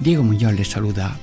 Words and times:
Diego 0.00 0.22
Muñoz 0.22 0.54
les 0.54 0.68
saluda. 0.68 1.18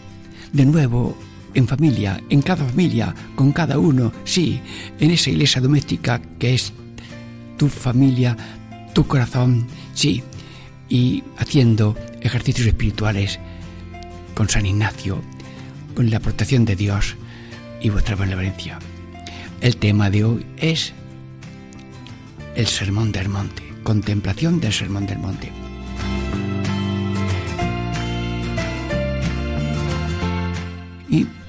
De 0.51 0.65
nuevo, 0.65 1.17
en 1.53 1.67
familia, 1.67 2.21
en 2.29 2.41
cada 2.41 2.65
familia, 2.65 3.15
con 3.35 3.51
cada 3.51 3.79
uno, 3.79 4.11
sí, 4.25 4.59
en 4.99 5.11
esa 5.11 5.29
iglesia 5.29 5.61
doméstica 5.61 6.21
que 6.37 6.53
es 6.53 6.73
tu 7.57 7.69
familia, 7.69 8.35
tu 8.93 9.07
corazón, 9.07 9.67
sí, 9.93 10.23
y 10.89 11.23
haciendo 11.37 11.95
ejercicios 12.21 12.67
espirituales 12.67 13.39
con 14.33 14.49
San 14.49 14.65
Ignacio, 14.65 15.21
con 15.95 16.09
la 16.09 16.19
protección 16.19 16.65
de 16.65 16.75
Dios 16.75 17.15
y 17.81 17.89
vuestra 17.89 18.15
benevolencia. 18.15 18.79
El 19.61 19.77
tema 19.77 20.09
de 20.09 20.25
hoy 20.25 20.45
es 20.57 20.93
el 22.55 22.67
Sermón 22.67 23.13
del 23.13 23.29
Monte, 23.29 23.63
contemplación 23.83 24.59
del 24.59 24.73
Sermón 24.73 25.05
del 25.05 25.19
Monte. 25.19 25.64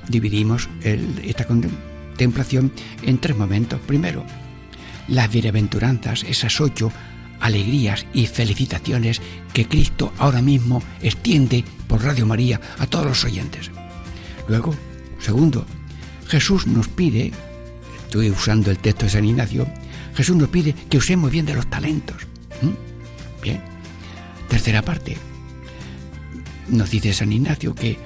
Dividimos 0.08 0.68
esta 0.82 1.44
contemplación 1.44 2.72
en 3.02 3.18
tres 3.18 3.36
momentos. 3.36 3.80
Primero, 3.86 4.24
las 5.08 5.30
bienaventuranzas, 5.30 6.24
esas 6.24 6.60
ocho 6.60 6.92
alegrías 7.40 8.06
y 8.12 8.26
felicitaciones 8.26 9.20
que 9.52 9.66
Cristo 9.66 10.12
ahora 10.18 10.42
mismo 10.42 10.82
extiende 11.02 11.64
por 11.86 12.02
Radio 12.02 12.26
María 12.26 12.60
a 12.78 12.86
todos 12.86 13.06
los 13.06 13.24
oyentes. 13.24 13.70
Luego, 14.48 14.74
segundo, 15.18 15.66
Jesús 16.28 16.66
nos 16.66 16.88
pide, 16.88 17.32
estoy 18.04 18.30
usando 18.30 18.70
el 18.70 18.78
texto 18.78 19.04
de 19.04 19.10
San 19.10 19.24
Ignacio, 19.24 19.66
Jesús 20.14 20.36
nos 20.36 20.48
pide 20.48 20.74
que 20.88 20.98
usemos 20.98 21.30
bien 21.30 21.46
de 21.46 21.54
los 21.54 21.68
talentos. 21.68 22.26
Bien. 23.42 23.60
Tercera 24.48 24.82
parte, 24.82 25.16
nos 26.68 26.90
dice 26.90 27.12
San 27.12 27.32
Ignacio 27.32 27.74
que 27.74 27.98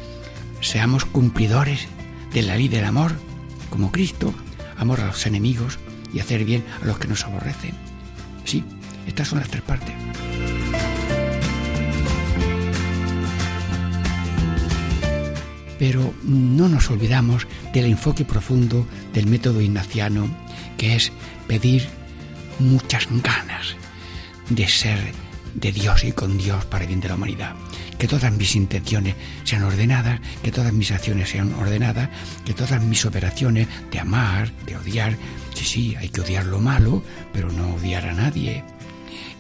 seamos 0.61 1.05
cumplidores 1.05 1.87
de 2.33 2.43
la 2.43 2.57
ley 2.57 2.69
del 2.69 2.85
amor, 2.85 3.13
como 3.71 3.93
Cristo, 3.93 4.33
amor 4.77 5.01
a 5.01 5.07
los 5.07 5.27
enemigos 5.27 5.79
y 6.13 6.21
hacer 6.21 6.45
bien 6.45 6.65
a 6.83 6.87
los 6.87 6.99
que 6.99 7.09
nos 7.09 7.25
aborrecen. 7.25 7.75
Sí, 8.45 8.65
estas 9.07 9.29
son 9.29 9.41
las 9.41 9.49
tres 9.49 9.63
partes. 9.63 9.95
Pero 15.79 16.13
no 16.25 16.69
nos 16.69 16.91
olvidamos 16.91 17.47
del 17.73 17.87
enfoque 17.87 18.25
profundo 18.25 18.87
del 19.15 19.27
método 19.27 19.63
ignaciano, 19.63 20.29
que 20.77 20.95
es 20.95 21.11
pedir 21.47 21.89
muchas 22.59 23.09
ganas 23.23 23.77
de 24.51 24.69
ser 24.69 24.99
de 25.55 25.73
Dios 25.73 26.05
y 26.05 26.13
con 26.13 26.37
Dios 26.37 26.65
para 26.67 26.85
el 26.85 26.89
bien 26.89 27.01
de 27.01 27.09
la 27.09 27.15
humanidad. 27.15 27.55
Que 28.01 28.09
todas 28.09 28.33
mis 28.33 28.57
intenciones 28.57 29.15
sean 29.45 29.63
ordenadas, 29.63 30.21
que 30.43 30.51
todas 30.51 30.73
mis 30.73 30.91
acciones 30.91 31.29
sean 31.29 31.53
ordenadas, 31.55 32.09
que 32.45 32.55
todas 32.55 32.83
mis 32.83 33.05
operaciones 33.05 33.69
de 33.93 34.01
amar, 34.01 34.51
de 34.67 34.77
odiar, 34.77 35.17
sí, 35.55 35.65
sí, 35.65 35.97
hay 35.97 36.09
que 36.09 36.23
odiar 36.23 36.47
lo 36.47 36.59
malo, 36.59 37.05
pero 37.33 37.53
no 37.53 37.75
odiar 37.75 38.07
a 38.07 38.15
nadie 38.15 38.65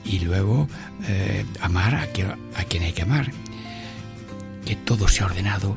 y 0.04 0.20
luego 0.20 0.68
eh, 1.08 1.44
amar 1.60 1.94
a, 1.94 2.02
a 2.02 2.64
quien 2.64 2.82
hay 2.82 2.92
que 2.92 3.02
amar. 3.02 3.30
Que 4.64 4.76
todo 4.76 5.08
sea 5.08 5.26
ordenado 5.26 5.76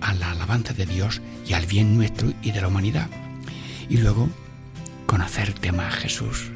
a 0.00 0.14
la 0.14 0.32
alabanza 0.32 0.72
de 0.72 0.86
Dios 0.86 1.20
y 1.46 1.52
al 1.54 1.66
bien 1.66 1.96
nuestro 1.96 2.32
y 2.42 2.52
de 2.52 2.60
la 2.60 2.68
humanidad. 2.68 3.08
Y 3.88 3.98
luego 3.98 4.28
conocerte 5.06 5.72
más, 5.72 5.94
Jesús, 5.94 6.50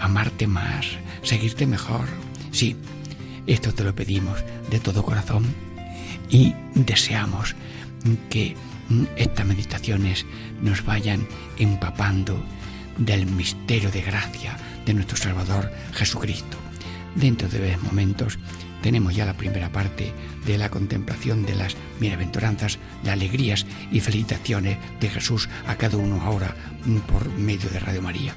amarte 0.00 0.46
más, 0.46 0.86
seguirte 1.22 1.66
mejor. 1.66 2.06
Sí, 2.52 2.76
esto 3.48 3.72
te 3.72 3.82
lo 3.82 3.94
pedimos 3.94 4.44
de 4.70 4.78
todo 4.78 5.02
corazón 5.02 5.44
y 6.28 6.54
deseamos 6.74 7.56
que 8.30 8.54
estas 9.16 9.46
meditaciones 9.46 10.26
nos 10.62 10.84
vayan 10.84 11.26
empapando 11.58 12.40
del 12.98 13.26
misterio 13.26 13.90
de 13.90 14.02
gracia 14.02 14.56
de 14.84 14.94
nuestro 14.94 15.16
Salvador 15.16 15.72
Jesucristo. 15.94 16.56
Dentro 17.14 17.48
de 17.48 17.76
momentos 17.78 18.38
tenemos 18.82 19.16
ya 19.16 19.24
la 19.24 19.36
primera 19.36 19.72
parte 19.72 20.12
de 20.46 20.58
la 20.58 20.68
contemplación 20.68 21.44
de 21.44 21.54
las 21.54 21.74
bienaventuranzas, 22.00 22.78
de 23.02 23.10
alegrías 23.10 23.66
y 23.90 24.00
felicitaciones 24.00 24.78
de 25.00 25.08
Jesús 25.08 25.48
a 25.66 25.76
cada 25.76 25.96
uno 25.96 26.20
ahora 26.22 26.54
por 27.06 27.28
medio 27.30 27.68
de 27.70 27.80
Radio 27.80 28.02
María. 28.02 28.34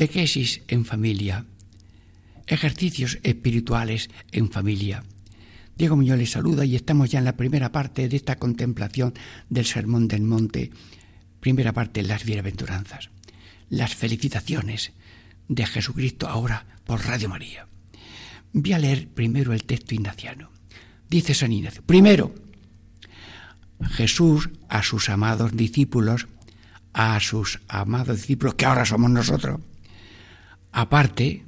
Catequesis 0.00 0.62
en 0.68 0.86
familia. 0.86 1.44
Ejercicios 2.46 3.18
espirituales 3.22 4.08
en 4.32 4.50
familia. 4.50 5.04
Diego 5.76 5.94
Muñoz 5.94 6.16
les 6.16 6.30
saluda 6.30 6.64
y 6.64 6.74
estamos 6.74 7.10
ya 7.10 7.18
en 7.18 7.26
la 7.26 7.36
primera 7.36 7.70
parte 7.70 8.08
de 8.08 8.16
esta 8.16 8.36
contemplación 8.36 9.12
del 9.50 9.66
Sermón 9.66 10.08
del 10.08 10.22
Monte. 10.22 10.70
Primera 11.40 11.74
parte, 11.74 12.02
las 12.02 12.24
bienaventuranzas. 12.24 13.10
Las 13.68 13.94
felicitaciones 13.94 14.92
de 15.48 15.66
Jesucristo 15.66 16.28
ahora 16.28 16.64
por 16.86 17.04
Radio 17.04 17.28
María. 17.28 17.66
Voy 18.54 18.72
a 18.72 18.78
leer 18.78 19.06
primero 19.06 19.52
el 19.52 19.64
texto 19.64 19.94
ignaciano. 19.94 20.50
Dice 21.10 21.34
San 21.34 21.52
Ignacio. 21.52 21.82
Primero, 21.82 22.34
Jesús 23.90 24.48
a 24.70 24.82
sus 24.82 25.10
amados 25.10 25.54
discípulos, 25.54 26.26
a 26.94 27.20
sus 27.20 27.60
amados 27.68 28.16
discípulos 28.16 28.54
que 28.54 28.64
ahora 28.64 28.86
somos 28.86 29.10
nosotros, 29.10 29.60
aparte, 30.72 31.44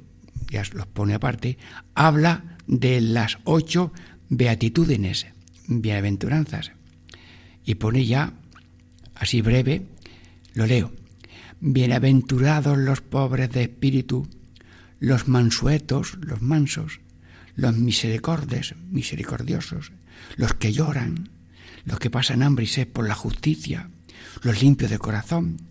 ya 0.49 0.63
los 0.73 0.87
pone 0.87 1.13
aparte, 1.13 1.57
habla 1.95 2.57
de 2.67 3.01
las 3.01 3.37
ocho 3.43 3.91
beatitudines, 4.29 5.27
bienaventuranzas. 5.67 6.71
Y 7.65 7.75
pone 7.75 8.05
ya, 8.05 8.33
así 9.15 9.41
breve, 9.41 9.85
lo 10.53 10.65
leo. 10.65 10.93
Bienaventurados 11.59 12.77
los 12.77 13.01
pobres 13.01 13.49
de 13.51 13.63
espíritu, 13.63 14.27
los 14.99 15.27
mansuetos, 15.27 16.17
los 16.19 16.41
mansos, 16.41 16.99
los 17.55 17.75
misericordes, 17.75 18.75
misericordiosos, 18.89 19.93
los 20.35 20.53
que 20.53 20.73
lloran, 20.73 21.29
los 21.85 21.99
que 21.99 22.09
pasan 22.09 22.43
hambre 22.43 22.65
y 22.65 22.67
sed 22.67 22.87
por 22.87 23.07
la 23.07 23.15
justicia, 23.15 23.89
los 24.41 24.61
limpios 24.61 24.91
de 24.91 24.99
corazón, 24.99 25.61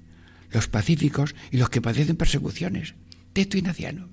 los 0.51 0.69
pacíficos 0.69 1.35
y 1.51 1.59
los 1.59 1.69
que 1.69 1.83
padecen 1.83 2.17
persecuciones 2.17 2.95
texto 3.33 3.59
ignaciano. 3.59 4.09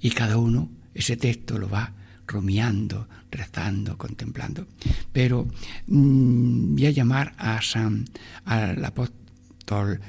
Y 0.00 0.10
cada 0.10 0.36
uno 0.36 0.70
ese 0.94 1.16
texto 1.16 1.58
lo 1.58 1.68
va 1.68 1.92
rumiando, 2.26 3.08
rezando, 3.30 3.98
contemplando. 3.98 4.66
Pero 5.12 5.46
mm, 5.86 6.74
voy 6.74 6.86
a 6.86 6.90
llamar 6.90 7.34
a 7.36 7.60
San, 7.62 8.06
al 8.44 8.84
apóstol 8.84 10.00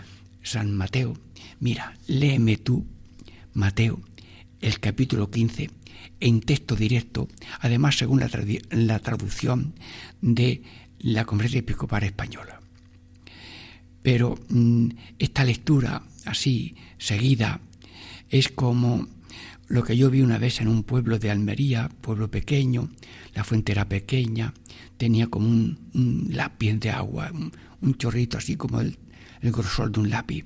San 0.44 0.76
Mateo. 0.76 1.18
Mira, 1.60 1.98
léeme 2.08 2.58
tú, 2.58 2.86
Mateo, 3.54 4.02
el 4.62 4.80
capítulo 4.80 5.30
15, 5.30 5.70
en 6.20 6.42
texto 6.42 6.76
directo, 6.76 7.28
además 7.60 7.98
según 7.98 8.20
la, 8.20 9.00
traducción 9.00 9.74
de 10.22 10.64
la 11.00 11.26
Conferencia 11.26 11.60
Episcopal 11.60 12.04
Española. 12.04 12.60
Pero 14.02 14.38
mm, 14.50 14.90
esta 15.20 15.44
lectura 15.44 16.04
así 16.26 16.76
seguida 16.98 17.60
es 18.30 18.50
como 18.50 19.08
lo 19.68 19.84
que 19.84 19.98
yo 19.98 20.10
vi 20.10 20.22
una 20.22 20.38
vez 20.38 20.62
en 20.62 20.68
un 20.68 20.84
pueblo 20.84 21.18
de 21.18 21.32
Almería, 21.32 21.90
pueblo 22.02 22.30
pequeño, 22.30 22.90
la 23.34 23.44
fuente 23.44 23.72
era 23.72 23.90
pequeña, 23.90 24.54
tenía 24.98 25.28
como 25.28 25.48
un, 25.48 26.28
lápiz 26.32 26.74
de 26.74 26.92
agua, 26.92 27.32
un, 27.82 27.96
chorrito 27.96 28.38
así 28.38 28.56
como 28.56 28.82
el, 28.82 28.98
el, 29.42 29.52
grosor 29.52 29.92
de 29.92 30.00
un 30.00 30.10
lápiz. 30.10 30.46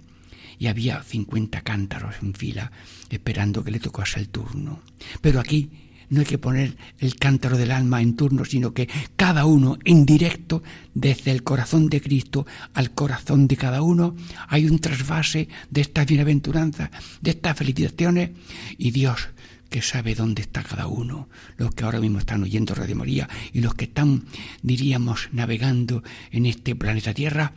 Y 0.57 0.67
había 0.67 1.01
50 1.01 1.61
cántaros 1.61 2.15
en 2.21 2.33
fila 2.33 2.71
esperando 3.09 3.63
que 3.63 3.71
le 3.71 3.79
tocase 3.79 4.19
el 4.19 4.29
turno. 4.29 4.81
Pero 5.21 5.39
aquí 5.39 5.69
no 6.09 6.21
hay 6.21 6.25
que 6.25 6.37
poner 6.37 6.75
el 6.99 7.15
cántaro 7.15 7.57
del 7.57 7.71
alma 7.71 8.01
en 8.01 8.15
turno, 8.15 8.45
sino 8.45 8.73
que 8.73 8.89
cada 9.15 9.45
uno 9.45 9.77
en 9.85 10.05
directo, 10.05 10.63
desde 10.93 11.31
el 11.31 11.43
corazón 11.43 11.89
de 11.89 12.01
Cristo 12.01 12.45
al 12.73 12.91
corazón 12.91 13.47
de 13.47 13.57
cada 13.57 13.81
uno, 13.81 14.15
hay 14.47 14.65
un 14.65 14.79
trasvase 14.79 15.47
de 15.69 15.81
estas 15.81 16.07
bienaventuranzas, 16.07 16.89
de 17.21 17.31
estas 17.31 17.57
felicitaciones, 17.57 18.31
y 18.77 18.91
Dios 18.91 19.29
que 19.69 19.81
sabe 19.81 20.15
dónde 20.15 20.41
está 20.41 20.63
cada 20.63 20.87
uno, 20.87 21.29
los 21.57 21.75
que 21.75 21.83
ahora 21.83 21.99
mismo 21.99 22.19
están 22.19 22.41
oyendo 22.41 22.73
Radio 22.73 22.95
María 22.95 23.29
y 23.53 23.61
los 23.61 23.75
que 23.75 23.85
están, 23.85 24.25
diríamos, 24.63 25.29
navegando 25.31 26.03
en 26.31 26.47
este 26.47 26.75
planeta 26.75 27.13
Tierra, 27.13 27.53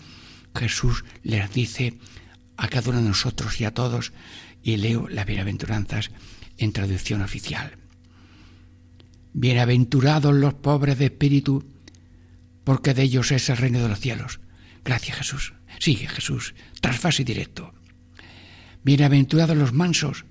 Jesús 0.54 1.04
les 1.22 1.50
dice 1.52 1.98
a 2.58 2.68
cada 2.68 2.90
uno 2.90 3.00
de 3.00 3.08
nosotros 3.08 3.58
y 3.60 3.64
a 3.64 3.72
todos, 3.72 4.12
y 4.62 4.76
leo 4.76 5.08
las 5.08 5.26
bienaventuranzas 5.26 6.10
en 6.58 6.72
traducción 6.72 7.22
oficial. 7.22 7.81
Bienaventurados 9.34 10.34
los 10.34 10.52
pobres 10.54 10.98
de 10.98 11.06
espíritu, 11.06 11.64
porque 12.64 12.92
de 12.92 13.02
ellos 13.02 13.32
es 13.32 13.48
el 13.48 13.56
reino 13.56 13.80
de 13.80 13.88
los 13.88 13.98
cielos. 13.98 14.40
Gracias 14.84 15.16
Jesús. 15.18 15.54
Sigue 15.78 16.06
Jesús, 16.06 16.54
trasfase 16.80 17.24
directo. 17.24 17.72
Bienaventurados 18.84 19.56
los 19.56 19.72
mansos, 19.72 20.26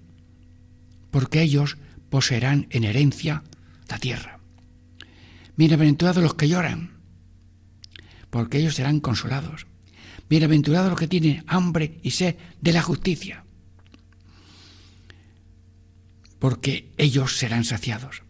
porque 1.10 1.42
ellos 1.42 1.78
poseerán 2.10 2.68
en 2.70 2.84
herencia 2.84 3.44
la 3.90 3.98
tierra. 3.98 4.40
Bienaventurados 5.58 6.24
los 6.24 6.36
que 6.36 6.48
lloran, 6.48 6.92
porque 8.30 8.60
ellos 8.60 8.76
serán 8.76 9.00
consolados. 9.00 9.66
Bienaventurados 10.30 10.92
los 10.92 11.00
que 11.00 11.08
tienen 11.08 11.44
hambre 11.48 12.00
y 12.04 12.12
sed 12.12 12.36
de 12.62 12.72
la 12.72 12.82
justicia, 12.84 13.44
porque 16.38 16.92
ellos 16.98 17.38
serán 17.38 17.64
saciados. 17.64 18.24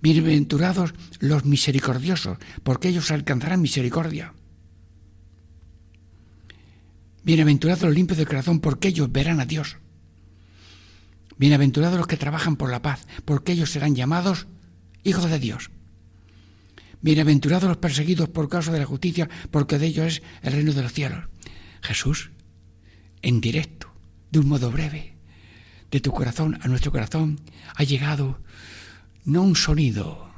Bienaventurados 0.00 0.94
los 1.20 1.44
misericordiosos, 1.44 2.38
porque 2.62 2.88
ellos 2.88 3.10
alcanzarán 3.10 3.62
misericordia. 3.62 4.34
Bienaventurados 7.24 7.82
los 7.82 7.94
limpios 7.94 8.18
de 8.18 8.26
corazón, 8.26 8.60
porque 8.60 8.88
ellos 8.88 9.10
verán 9.10 9.40
a 9.40 9.46
Dios. 9.46 9.78
Bienaventurados 11.38 11.98
los 11.98 12.06
que 12.06 12.16
trabajan 12.16 12.56
por 12.56 12.70
la 12.70 12.82
paz, 12.82 13.06
porque 13.24 13.52
ellos 13.52 13.70
serán 13.70 13.94
llamados 13.94 14.46
hijos 15.02 15.28
de 15.30 15.38
Dios. 15.38 15.70
Bienaventurados 17.02 17.68
los 17.68 17.76
perseguidos 17.78 18.28
por 18.28 18.48
causa 18.48 18.72
de 18.72 18.78
la 18.78 18.86
justicia, 18.86 19.28
porque 19.50 19.78
de 19.78 19.86
ellos 19.86 20.06
es 20.06 20.22
el 20.42 20.52
reino 20.52 20.72
de 20.72 20.82
los 20.82 20.92
cielos. 20.92 21.24
Jesús, 21.82 22.30
en 23.22 23.40
directo, 23.40 23.92
de 24.30 24.40
un 24.40 24.48
modo 24.48 24.70
breve, 24.70 25.16
de 25.90 26.00
tu 26.00 26.10
corazón 26.12 26.58
a 26.62 26.68
nuestro 26.68 26.90
corazón, 26.90 27.40
ha 27.74 27.84
llegado 27.84 28.40
no 29.26 29.42
un 29.42 29.56
sonido, 29.56 30.30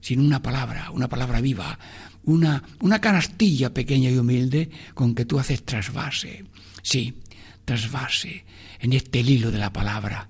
sino 0.00 0.22
una 0.22 0.42
palabra, 0.42 0.90
una 0.90 1.08
palabra 1.08 1.40
viva, 1.40 1.78
una, 2.24 2.62
una 2.80 3.00
canastilla 3.00 3.72
pequeña 3.72 4.10
y 4.10 4.18
humilde 4.18 4.70
con 4.94 5.14
que 5.14 5.24
tú 5.24 5.38
haces 5.38 5.64
trasvase. 5.64 6.44
Sí, 6.82 7.22
trasvase 7.64 8.44
en 8.80 8.92
este 8.92 9.20
hilo 9.20 9.50
de 9.50 9.58
la 9.58 9.72
palabra, 9.72 10.28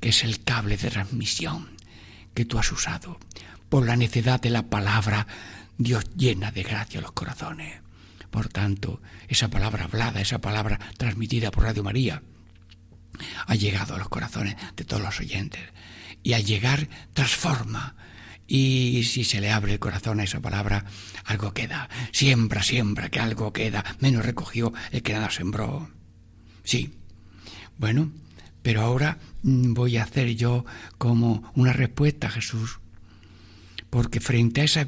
que 0.00 0.10
es 0.10 0.24
el 0.24 0.42
cable 0.42 0.76
de 0.76 0.90
transmisión 0.90 1.76
que 2.32 2.44
tú 2.44 2.58
has 2.58 2.70
usado. 2.72 3.18
Por 3.68 3.86
la 3.86 3.96
necedad 3.96 4.40
de 4.40 4.50
la 4.50 4.68
palabra, 4.68 5.26
Dios 5.78 6.04
llena 6.16 6.52
de 6.52 6.62
gracia 6.62 7.00
los 7.00 7.12
corazones. 7.12 7.80
Por 8.30 8.48
tanto, 8.48 9.02
esa 9.28 9.48
palabra 9.48 9.84
hablada, 9.84 10.20
esa 10.20 10.40
palabra 10.40 10.78
transmitida 10.96 11.50
por 11.50 11.64
Radio 11.64 11.82
María, 11.82 12.22
ha 13.46 13.54
llegado 13.56 13.94
a 13.94 13.98
los 13.98 14.08
corazones 14.08 14.56
de 14.76 14.84
todos 14.84 15.02
los 15.02 15.20
oyentes 15.20 15.62
y 16.22 16.34
al 16.34 16.44
llegar 16.44 16.88
transforma. 17.12 17.96
Y 18.46 19.04
si 19.04 19.24
se 19.24 19.40
le 19.40 19.50
abre 19.50 19.72
el 19.72 19.78
corazón 19.78 20.20
a 20.20 20.24
esa 20.24 20.40
palabra, 20.40 20.84
algo 21.24 21.54
queda. 21.54 21.88
Siembra, 22.12 22.62
siembra, 22.62 23.08
que 23.08 23.20
algo 23.20 23.52
queda. 23.52 23.84
Menos 24.00 24.24
recogió 24.24 24.72
el 24.90 25.02
que 25.02 25.12
nada 25.12 25.30
sembró. 25.30 25.90
Sí. 26.64 26.92
Bueno, 27.78 28.12
pero 28.62 28.82
ahora 28.82 29.18
mm, 29.42 29.72
voy 29.74 29.96
a 29.96 30.04
hacer 30.04 30.34
yo 30.36 30.64
como 30.98 31.50
una 31.54 31.72
respuesta 31.72 32.26
a 32.26 32.30
Jesús. 32.30 32.80
Porque 33.90 34.20
frente 34.20 34.60
a 34.60 34.64
esas 34.64 34.86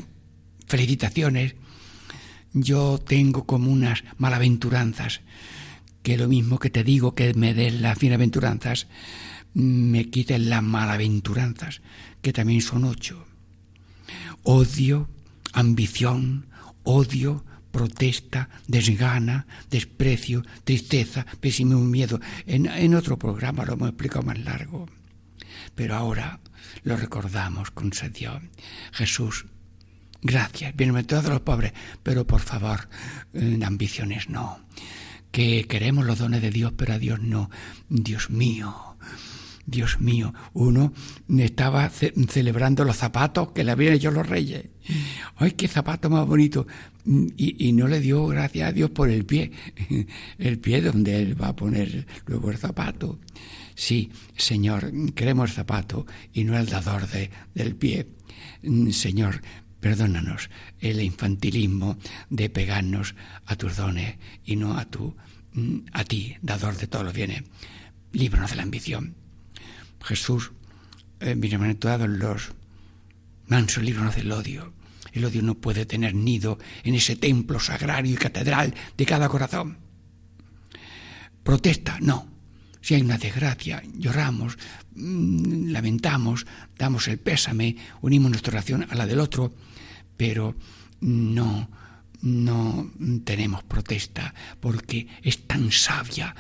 felicitaciones, 0.67 1.55
yo 2.53 2.99
tengo 2.99 3.45
como 3.45 3.71
unas 3.71 4.05
malaventuranzas, 4.17 5.21
que 6.03 6.17
lo 6.17 6.29
mismo 6.29 6.59
que 6.59 6.71
te 6.71 6.85
digo 6.85 7.15
que 7.15 7.35
me 7.35 7.55
des 7.55 7.81
las 7.81 7.99
bienaventuranzas, 7.99 8.87
me 9.55 10.11
quiten 10.11 10.51
las 10.51 10.63
malaventuranzas, 10.63 11.81
que 12.21 12.33
también 12.33 12.61
son 12.61 12.85
ocho. 12.85 13.25
Odio, 14.43 15.09
ambición, 15.53 16.47
odio, 16.83 17.45
protesta, 17.75 18.49
desgana, 18.69 19.47
desprecio, 19.71 20.45
tristeza, 20.63 21.27
pesimismo, 21.41 21.81
miedo. 21.81 22.21
En, 22.47 22.95
otro 22.95 23.19
programa 23.19 23.65
lo 23.65 23.73
hemos 23.75 23.89
explicado 23.89 24.25
más 24.25 24.39
largo. 24.39 24.87
Pero 25.75 25.97
ahora 25.97 26.41
lo 26.85 26.97
recordamos 26.97 27.71
con. 27.71 27.91
Jesús, 28.93 29.47
gracias, 30.23 30.77
bienvenidos 30.77 31.25
a 31.25 31.31
los 31.31 31.41
pobres, 31.41 31.73
pero 32.03 32.27
por 32.27 32.41
favor, 32.41 32.89
ambiciones 33.65 34.29
no. 34.29 34.61
Que 35.33 35.67
queremos 35.67 36.05
los 36.05 36.19
dones 36.19 36.43
de 36.43 36.51
Dios, 36.51 36.73
pero 36.77 36.95
a 36.95 36.99
Dios 36.99 37.21
no. 37.21 37.51
Dios 37.89 38.31
mío, 38.31 38.94
Dios 39.67 40.01
mío, 40.01 40.35
uno 40.53 40.93
estaba 41.39 41.89
celebrando 41.89 42.85
los 42.85 42.97
zapatos 42.97 43.53
que 43.53 43.65
le 43.65 43.73
habían 43.73 43.95
hecho 43.95 44.11
los 44.11 44.29
reyes. 44.29 44.67
¡Ay, 45.37 45.53
qué 45.53 45.69
zapato 45.69 46.11
más 46.11 46.27
bonito! 46.27 46.67
Y, 47.37 47.73
no 47.73 47.89
le 47.89 48.01
dio 48.01 48.27
gracias 48.27 48.69
a 48.69 48.73
Dios 48.73 48.91
por 48.91 49.11
el 49.11 49.25
pie, 49.25 49.53
el 50.39 50.59
pie 50.59 50.81
donde 50.83 51.21
él 51.21 51.41
va 51.41 51.49
a 51.49 51.57
poner 51.57 52.07
luego 52.27 52.51
el 52.51 52.59
zapato. 52.59 53.19
Sí, 53.75 54.11
Señor, 54.37 54.93
queremos 55.15 55.51
el 55.51 55.57
zapato 55.57 56.07
y 56.33 56.45
no 56.45 56.57
el 56.59 56.67
dador 56.67 57.09
de, 57.09 57.31
del 57.55 57.75
pie. 57.75 58.07
Señor, 58.91 59.43
perdónanos 59.81 60.51
el 60.81 61.03
infantilismo 61.03 61.99
de 62.31 62.51
pegarnos 62.51 63.15
a 63.47 63.57
tus 63.57 63.77
dones 63.77 64.17
y 64.45 64.57
no 64.57 64.79
a, 64.79 64.85
tu, 64.85 65.15
a 65.93 66.05
ti, 66.05 66.37
dador 66.43 66.77
de 66.77 66.87
todos 66.87 67.05
los 67.05 67.15
bienes. 67.15 67.43
Líbranos 68.13 68.51
de 68.51 68.57
la 68.57 68.63
ambición 68.63 69.24
Jesús, 70.05 70.53
eh, 71.21 71.35
bienaventurado 71.37 72.05
en 72.05 72.19
los 72.19 72.53
mansos, 73.47 73.83
líbranos 73.83 74.17
del 74.17 74.31
odio. 74.33 74.73
El 75.13 75.25
odio 75.25 75.43
no 75.43 75.55
puede 75.55 75.87
tener 75.87 76.15
nido 76.15 76.59
en 76.83 76.95
ese 76.95 77.17
templo 77.17 77.59
sagrario 77.59 78.13
y 78.13 78.17
catedral 78.17 78.75
de 78.97 79.07
cada 79.07 79.29
corazón. 79.29 79.79
Protesta, 81.43 81.99
no. 82.01 82.29
Si 82.81 82.95
hay 82.95 83.01
una 83.01 83.17
desgracia, 83.17 83.83
lloramos, 83.97 84.59
mm, 84.95 85.71
lamentamos, 85.71 86.47
damos 86.77 87.09
el 87.09 87.19
pésame, 87.19 87.77
unimos 88.03 88.31
nuestra 88.31 88.53
oración 88.53 88.87
a 88.91 88.95
la 88.95 89.07
del 89.07 89.21
otro, 89.21 89.55
pero 90.17 90.55
no, 91.01 91.71
no 92.21 92.91
tenemos 93.25 93.63
protesta 93.63 94.35
porque 94.61 95.07
es 95.23 95.47
tan 95.47 95.73
sabia 95.73 96.35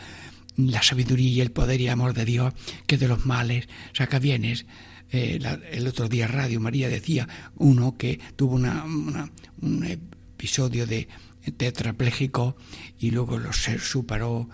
la 0.56 0.82
sabiduría 0.82 1.30
y 1.30 1.40
el 1.40 1.52
poder 1.52 1.80
y 1.80 1.88
amor 1.88 2.14
de 2.14 2.24
Dios 2.24 2.54
que 2.86 2.98
de 2.98 3.08
los 3.08 3.26
males 3.26 3.68
saca 3.92 4.18
bienes. 4.18 4.66
Eh, 5.10 5.38
el 5.70 5.86
otro 5.86 6.08
día 6.08 6.26
Radio 6.26 6.60
María 6.60 6.88
decía 6.88 7.28
uno 7.56 7.96
que 7.96 8.18
tuvo 8.36 8.54
una, 8.54 8.84
un 8.84 9.84
episodio 9.84 10.86
de 10.86 11.08
tetrapléjico 11.52 12.56
y 12.98 13.10
luego 13.10 13.38
lo 13.38 13.52
superó, 13.52 14.38
uh, 14.38 14.48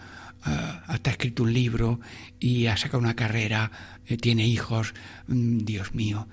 hasta 0.87 1.11
ha 1.11 1.13
escrito 1.13 1.45
un 1.45 1.53
libro 1.53 2.01
y 2.39 2.67
ha 2.67 2.77
sacado 2.77 2.99
una 2.99 3.15
carrera, 3.15 3.71
eh, 4.07 4.17
tiene 4.17 4.47
hijos, 4.47 4.95
mm, 5.29 5.59
Dios 5.59 5.95
mío. 5.95 6.29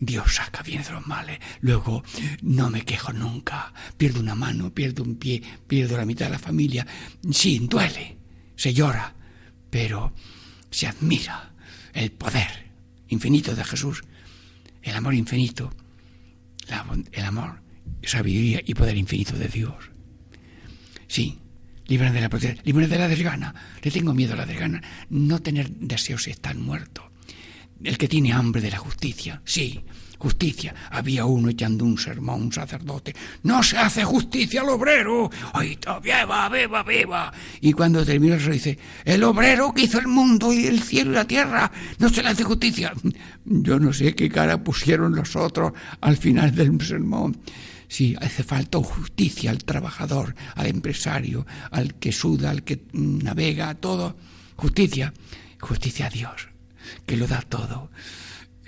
Dios 0.00 0.36
saca 0.36 0.62
bienes 0.62 0.86
de 0.86 0.92
los 0.92 1.08
males. 1.08 1.40
Luego, 1.60 2.04
no 2.40 2.70
me 2.70 2.82
quejo 2.82 3.12
nunca. 3.12 3.72
Pierdo 3.96 4.20
una 4.20 4.36
mano, 4.36 4.72
pierdo 4.72 5.02
un 5.02 5.16
pie, 5.16 5.42
pierdo 5.66 5.96
la 5.96 6.04
mitad 6.04 6.26
de 6.26 6.32
la 6.32 6.38
familia. 6.38 6.86
Sí, 7.32 7.66
duele 7.68 8.17
se 8.58 8.74
llora, 8.74 9.14
pero 9.70 10.12
se 10.70 10.88
admira 10.88 11.54
el 11.94 12.10
poder 12.10 12.72
infinito 13.08 13.54
de 13.54 13.64
Jesús, 13.64 14.02
el 14.82 14.96
amor 14.96 15.14
infinito, 15.14 15.72
el 17.12 17.24
amor, 17.24 17.62
sabiduría 18.02 18.60
y 18.64 18.74
poder 18.74 18.96
infinito 18.96 19.36
de 19.38 19.48
Dios. 19.48 19.90
Sí, 21.06 21.38
líbrame 21.86 22.16
de 22.16 22.20
la 22.20 22.28
protesta, 22.28 22.60
líbrame 22.64 22.88
de 22.88 22.98
la 22.98 23.08
desgana. 23.08 23.54
Le 23.80 23.90
tengo 23.92 24.12
miedo 24.12 24.34
a 24.34 24.36
la 24.36 24.44
desgana. 24.46 24.82
No 25.08 25.40
tener 25.40 25.70
deseos 25.70 26.24
si 26.24 26.30
estar 26.30 26.56
muerto. 26.56 27.10
El 27.82 27.96
que 27.96 28.08
tiene 28.08 28.32
hambre 28.32 28.60
de 28.60 28.72
la 28.72 28.78
justicia, 28.78 29.40
sí, 29.44 29.84
justicia. 30.18 30.74
Había 30.90 31.24
uno 31.24 31.48
echando 31.48 31.84
un 31.84 31.96
sermón, 31.96 32.42
un 32.42 32.52
sacerdote. 32.52 33.14
No 33.44 33.62
se 33.62 33.78
hace 33.78 34.04
justicia 34.04 34.60
al 34.60 34.68
obrero. 34.68 35.30
¡Ay, 35.52 35.78
viva, 36.02 36.48
viva, 36.48 36.82
viva! 36.82 37.32
Y 37.60 37.72
cuando 37.72 38.04
termina 38.04 38.34
el 38.34 38.50
dice, 38.50 38.78
el 39.04 39.22
obrero 39.22 39.72
que 39.72 39.82
hizo 39.82 39.98
el 39.98 40.08
mundo 40.08 40.52
y 40.52 40.66
el 40.66 40.82
cielo 40.82 41.12
y 41.12 41.14
la 41.14 41.24
tierra, 41.24 41.70
no 41.98 42.08
se 42.08 42.22
le 42.22 42.30
hace 42.30 42.44
justicia. 42.44 42.92
Yo 43.44 43.78
no 43.78 43.92
sé 43.92 44.14
qué 44.14 44.28
cara 44.28 44.62
pusieron 44.62 45.14
los 45.14 45.36
otros 45.36 45.72
al 46.00 46.16
final 46.16 46.54
del 46.54 46.80
sermón. 46.80 47.36
Sí, 47.86 48.14
hace 48.20 48.42
falta 48.42 48.78
justicia 48.78 49.50
al 49.50 49.64
trabajador, 49.64 50.34
al 50.56 50.66
empresario, 50.66 51.46
al 51.70 51.94
que 51.94 52.12
suda, 52.12 52.50
al 52.50 52.62
que 52.62 52.82
navega, 52.92 53.74
todo. 53.76 54.14
Justicia, 54.56 55.14
justicia 55.58 56.06
a 56.06 56.10
Dios, 56.10 56.48
que 57.06 57.16
lo 57.16 57.26
da 57.26 57.40
todo 57.40 57.88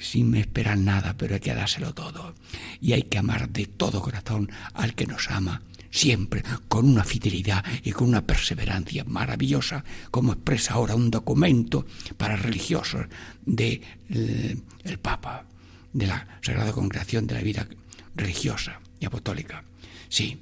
sin 0.01 0.35
esperar 0.35 0.79
nada, 0.79 1.15
pero 1.17 1.35
hay 1.35 1.41
que 1.41 1.55
dárselo 1.55 1.95
todo. 1.95 2.35
Y 2.81 2.95
hay 2.95 3.03
que 3.05 3.19
amar 3.19 3.51
de 3.51 3.67
todo 3.67 4.01
corazón 4.01 4.51
al 4.75 4.95
que 4.95 5.07
nos 5.07 5.31
ama, 5.31 5.63
siempre 5.91 6.43
con 6.69 6.89
una 6.89 7.05
fidelidad 7.05 7.65
y 7.85 7.93
con 7.93 8.09
una 8.09 8.27
perseverancia 8.27 9.05
maravillosa, 9.05 9.85
como 10.11 10.33
expresa 10.33 10.75
ahora 10.75 10.95
un 10.95 11.11
documento 11.11 11.87
para 12.17 12.37
religiosos 12.37 13.07
del 13.45 13.81
de, 14.09 14.59
el 14.85 14.99
Papa, 14.99 15.45
de 15.93 16.07
la 16.07 16.27
Sagrada 16.41 16.73
Congregación 16.73 17.27
de 17.27 17.35
la 17.35 17.43
Vida 17.43 17.69
Religiosa 18.15 18.81
y 18.99 19.07
Apostólica. 19.07 19.65
Sí, 20.09 20.41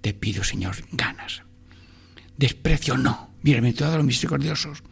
te 0.00 0.14
pido, 0.14 0.44
Señor, 0.44 0.76
ganas. 0.92 1.42
Desprecio 2.36 2.96
no. 2.96 3.28
Mírame 3.42 3.72
todos 3.72 3.96
los 3.96 4.04
misericordiosos 4.04 4.82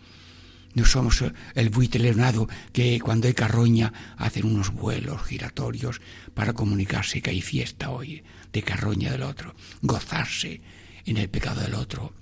no 0.76 0.84
somos 0.84 1.24
el 1.54 1.70
buitre 1.70 2.00
leonado 2.00 2.48
que 2.72 3.00
cuando 3.00 3.26
hay 3.26 3.34
carroña 3.34 3.94
hacen 4.18 4.44
unos 4.44 4.70
vuelos 4.70 5.22
giratorios 5.22 6.02
para 6.34 6.52
comunicarse 6.52 7.22
que 7.22 7.30
hay 7.30 7.40
fiesta 7.40 7.88
hoy 7.90 8.22
de 8.52 8.62
carroña 8.62 9.10
del 9.10 9.22
otro, 9.22 9.54
gozarse 9.80 10.60
en 11.06 11.16
el 11.16 11.30
pecado 11.30 11.62
del 11.62 11.74
otro, 11.74 12.12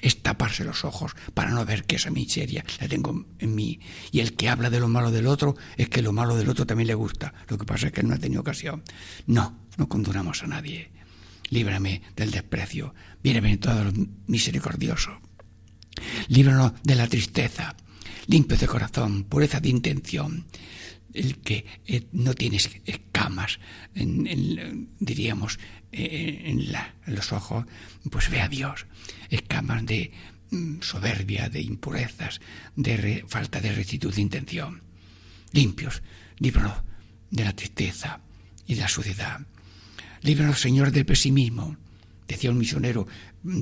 es 0.00 0.22
taparse 0.22 0.64
los 0.64 0.84
ojos 0.84 1.14
para 1.34 1.50
no 1.50 1.64
ver 1.64 1.84
que 1.84 1.96
esa 1.96 2.10
miseria 2.10 2.64
la 2.80 2.88
tengo 2.88 3.26
en 3.38 3.54
mí. 3.54 3.78
Y 4.10 4.20
el 4.20 4.34
que 4.34 4.48
habla 4.48 4.70
de 4.70 4.80
lo 4.80 4.88
malo 4.88 5.12
del 5.12 5.28
otro 5.28 5.56
es 5.76 5.88
que 5.88 6.02
lo 6.02 6.12
malo 6.12 6.36
del 6.36 6.48
otro 6.48 6.66
también 6.66 6.88
le 6.88 6.94
gusta. 6.94 7.32
Lo 7.46 7.58
que 7.58 7.64
pasa 7.64 7.86
es 7.86 7.92
que 7.92 8.02
no 8.02 8.14
ha 8.14 8.18
tenido 8.18 8.40
ocasión. 8.40 8.82
No, 9.26 9.56
no 9.76 9.88
condonamos 9.88 10.42
a 10.42 10.48
nadie. 10.48 10.90
Líbrame 11.50 12.02
del 12.16 12.32
desprecio. 12.32 12.92
lo 13.22 13.92
misericordioso. 14.26 15.20
Líbranos 16.28 16.72
de 16.82 16.94
la 16.94 17.06
tristeza, 17.06 17.76
limpio 18.26 18.56
de 18.56 18.66
corazón, 18.66 19.24
pureza 19.24 19.60
de 19.60 19.68
intención, 19.68 20.46
el 21.14 21.38
que 21.38 21.66
eh, 21.86 22.06
no 22.12 22.34
tiene 22.34 22.58
escamas, 22.84 23.58
diríamos, 23.94 25.58
eh, 25.90 26.42
en, 26.44 27.14
los 27.14 27.32
ojos, 27.32 27.64
pues 28.10 28.30
ve 28.30 28.40
a 28.40 28.48
Dios, 28.48 28.86
escamas 29.30 29.84
de 29.86 30.12
mm, 30.50 30.80
soberbia, 30.80 31.48
de 31.48 31.62
impurezas, 31.62 32.40
de 32.76 33.24
falta 33.26 33.60
de 33.60 33.72
rectitud 33.72 34.14
de 34.14 34.20
intención. 34.20 34.82
Limpios, 35.52 36.02
líbranos 36.38 36.74
de 37.30 37.44
la 37.44 37.54
tristeza 37.54 38.20
y 38.66 38.74
de 38.74 38.82
la 38.82 38.88
suciedad. 38.88 39.40
Líbranos, 40.22 40.60
Señor, 40.60 40.92
del 40.92 41.06
pesimismo. 41.06 41.76
Decía 42.26 42.50
un 42.50 42.58
misionero, 42.58 43.06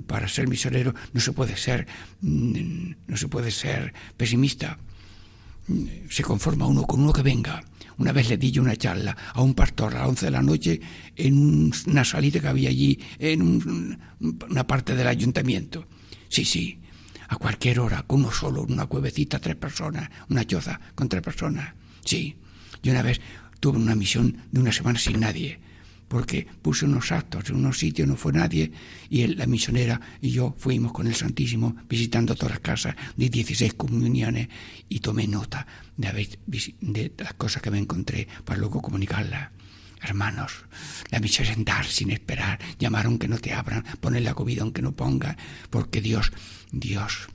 para 0.07 0.29
ser 0.29 0.49
misionero 0.49 0.95
no 1.13 1.21
se 1.21 1.33
puede 1.33 1.57
ser 1.57 1.87
mm, 2.21 2.91
no 3.07 3.17
se 3.17 3.29
puede 3.29 3.51
ser 3.51 3.93
pesimista. 4.17 4.79
Se 6.09 6.23
conforma 6.23 6.67
uno 6.67 6.85
con 6.85 7.01
uno 7.01 7.13
que 7.13 7.23
venga. 7.23 7.65
Una 7.99 8.13
vez 8.13 8.29
le 8.29 8.37
di 8.37 8.53
yo 8.53 8.63
una 8.63 8.77
charla 8.77 9.17
a 9.33 9.43
un 9.43 9.55
pastor 9.55 9.95
a 9.95 10.01
las 10.01 10.09
11 10.09 10.27
de 10.27 10.31
la 10.31 10.43
noche 10.43 10.81
en 11.17 11.73
una 11.87 12.05
salita 12.05 12.41
que 12.41 12.49
había 12.49 12.69
allí 12.69 13.01
en 13.19 13.99
una 14.21 14.67
parte 14.67 14.95
del 14.95 15.09
ayuntamiento. 15.09 15.87
Sí 16.29 16.45
sí 16.45 16.79
a 17.29 17.37
cualquier 17.37 17.81
hora 17.81 18.03
con 18.03 18.21
uno 18.21 18.31
solo 18.31 18.63
una 18.63 18.87
cuevecita 18.87 19.41
tres 19.41 19.57
personas 19.57 20.09
una 20.29 20.47
choza 20.47 20.81
con 20.95 21.09
tres 21.09 21.23
personas. 21.23 21.75
Sí 22.05 22.37
y 22.83 22.91
una 22.91 23.03
vez 23.03 23.21
tuve 23.59 23.79
una 23.79 23.97
misión 23.97 24.45
de 24.53 24.61
una 24.61 24.73
semana 24.73 24.99
sin 24.99 25.21
nadie 25.21 25.59
porque 26.09 26.47
puse 26.63 26.85
unos 26.85 27.11
actos 27.13 27.51
en 27.51 27.57
unos 27.57 27.79
sitios, 27.79 28.07
no 28.09 28.17
fue 28.17 28.33
nadie, 28.33 28.73
y 29.11 29.27
la 29.27 29.47
misionera 29.47 30.01
y 30.21 30.31
yo 30.31 30.55
fuimos 30.59 30.93
con 30.93 31.07
el 31.07 31.15
Santísimo 31.15 31.77
visitando 31.89 32.35
todas 32.35 32.53
las 32.53 32.61
casas 32.61 32.97
de 33.17 33.29
16 33.29 33.75
comuniones 33.75 34.49
y 34.89 35.01
tomé 35.01 35.27
nota 35.27 35.67
de, 35.97 36.39
de 36.81 37.13
las 37.19 37.35
cosas 37.35 37.63
que 37.63 37.71
me 37.71 37.79
encontré 37.79 38.29
para 38.45 38.59
luego 38.59 38.81
comunicarlas. 38.81 39.51
Hermanos, 40.03 40.53
la 41.11 41.21
misión 41.21 41.49
es 41.49 41.65
dar 41.65 41.87
sin 41.87 42.11
esperar, 42.11 42.61
llamar 42.79 43.07
aunque 43.07 43.29
no 43.29 43.39
te 43.39 43.53
abran, 43.53 43.85
poner 44.01 44.23
la 44.23 44.35
comida 44.35 44.63
aunque 44.63 44.83
no 44.83 44.93
pongan, 44.93 45.37
porque 45.71 46.01
Dios, 46.01 46.33
Dios 46.71 47.29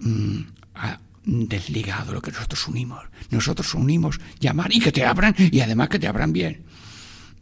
mm, 0.00 0.40
ha 0.74 1.00
desligado 1.24 2.12
lo 2.12 2.20
que 2.20 2.32
nosotros 2.32 2.66
unimos. 2.68 3.04
Nosotros 3.30 3.74
unimos 3.74 4.20
llamar 4.40 4.72
y 4.72 4.80
que 4.80 4.92
te 4.92 5.04
abran 5.04 5.34
y 5.38 5.60
además 5.60 5.88
que 5.88 5.98
te 5.98 6.08
abran 6.08 6.32
bien. 6.32 6.64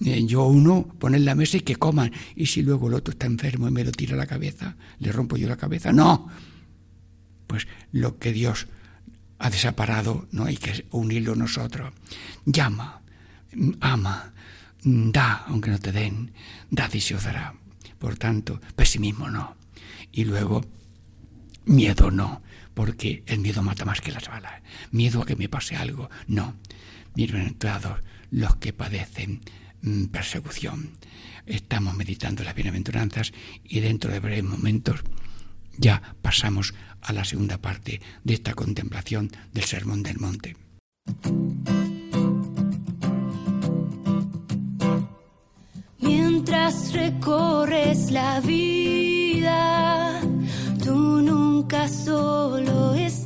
Eh, 0.05 0.27
yo 0.27 0.45
uno 0.45 0.87
poner 0.99 1.23
la 1.23 1.35
mesa 1.35 1.57
y 1.57 1.61
que 1.61 1.77
coman. 1.77 2.13
Y 2.35 2.47
si 2.47 2.63
luego 2.63 2.89
el 2.89 2.95
otro 2.95 3.13
está 3.13 3.27
enfermo 3.27 3.69
y 3.69 3.71
me 3.71 3.85
lo 3.85 3.93
tira 3.93 4.15
a 4.15 4.19
la 4.19 4.27
cabeza, 4.27 4.77
le 4.99 5.13
rompo 5.13 5.37
yo 5.37 5.49
la 5.49 5.57
cabeza. 5.57 5.93
No. 5.93 6.29
Pues 7.47 7.67
lo 7.93 8.19
que 8.19 8.33
Dios 8.33 8.67
ha 9.39 9.51
desaparado 9.51 10.27
no 10.33 10.45
hay 10.45 10.57
que 10.57 10.87
unirlo 10.91 11.35
nosotros. 11.35 11.93
Llama, 12.45 13.03
ama, 13.81 14.33
da, 14.83 15.45
aunque 15.49 15.71
no 15.71 15.79
te 15.79 15.93
den, 15.93 16.33
da 16.71 16.89
y 16.93 17.01
se 17.01 17.15
os 17.15 17.25
dará. 17.25 17.55
Por 17.99 18.17
tanto, 18.17 18.61
pesimismo 18.75 19.31
no. 19.31 19.57
Y 20.13 20.25
luego, 20.25 20.65
miedo 21.65 22.11
no, 22.11 22.43
porque 22.75 23.23
el 23.27 23.39
miedo 23.41 23.63
mata 23.63 23.85
más 23.85 24.01
que 24.01 24.13
las 24.13 24.29
balas. 24.29 24.63
Miedo 24.91 25.23
a 25.23 25.27
que 25.27 25.37
me 25.37 25.49
pase 25.49 25.77
algo, 25.77 26.11
no. 26.27 26.55
Bienaventurados 27.15 28.01
los 28.31 28.57
que 28.57 28.73
padecen 28.73 29.41
persecución. 30.11 30.91
Estamos 31.47 31.95
meditando 31.95 32.43
las 32.43 32.55
bienaventuranzas 32.55 33.33
y 33.65 33.81
dentro 33.81 34.13
de 34.13 34.21
breves 34.21 34.45
momentos 34.45 35.01
ya 35.79 36.17
pasamos 36.23 36.75
a 37.01 37.13
la 37.13 37.25
segunda 37.25 37.59
parte 37.59 38.01
de 38.25 38.35
esta 38.35 38.55
contemplación 38.55 39.31
del 39.53 39.65
Sermón 39.65 40.03
del 40.03 40.19
Monte. 40.19 40.57
Mientras 46.01 46.93
recorres 46.93 48.11
la 48.11 48.41
vida, 48.41 50.21
tú 50.83 51.23
nunca 51.23 51.89
solo 51.89 52.95
estás 52.95 53.26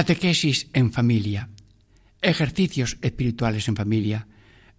Catequesis 0.00 0.68
en 0.72 0.94
familia. 0.94 1.50
Ejercicios 2.22 2.96
espirituales 3.02 3.68
en 3.68 3.76
familia. 3.76 4.28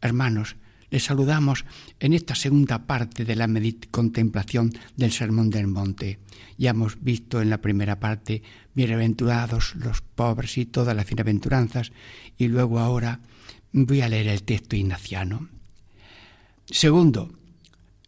Hermanos, 0.02 0.56
les 0.90 1.04
saludamos 1.04 1.64
en 2.00 2.14
esta 2.14 2.34
segunda 2.34 2.88
parte 2.88 3.24
de 3.24 3.36
la 3.36 3.48
contemplación 3.92 4.72
del 4.98 5.12
Sermón 5.12 5.52
del 5.52 5.68
Monte. 5.68 6.18
Ya 6.58 6.72
hemos 6.72 7.04
visto 7.04 7.40
en 7.40 7.52
la 7.52 7.62
primera 7.62 8.00
parte 8.00 8.42
bienaventurados 8.74 9.76
los 9.76 10.02
pobres 10.02 10.58
y 10.58 10.66
todas 10.66 10.96
las 10.96 11.06
bienaventuranzas 11.06 11.92
y 12.40 12.48
luego 12.48 12.80
ahora 12.80 13.20
voy 13.74 14.02
a 14.02 14.10
leer 14.10 14.28
el 14.28 14.42
texto 14.42 14.76
ignaciano. 14.76 15.50
Segundo, 16.66 17.32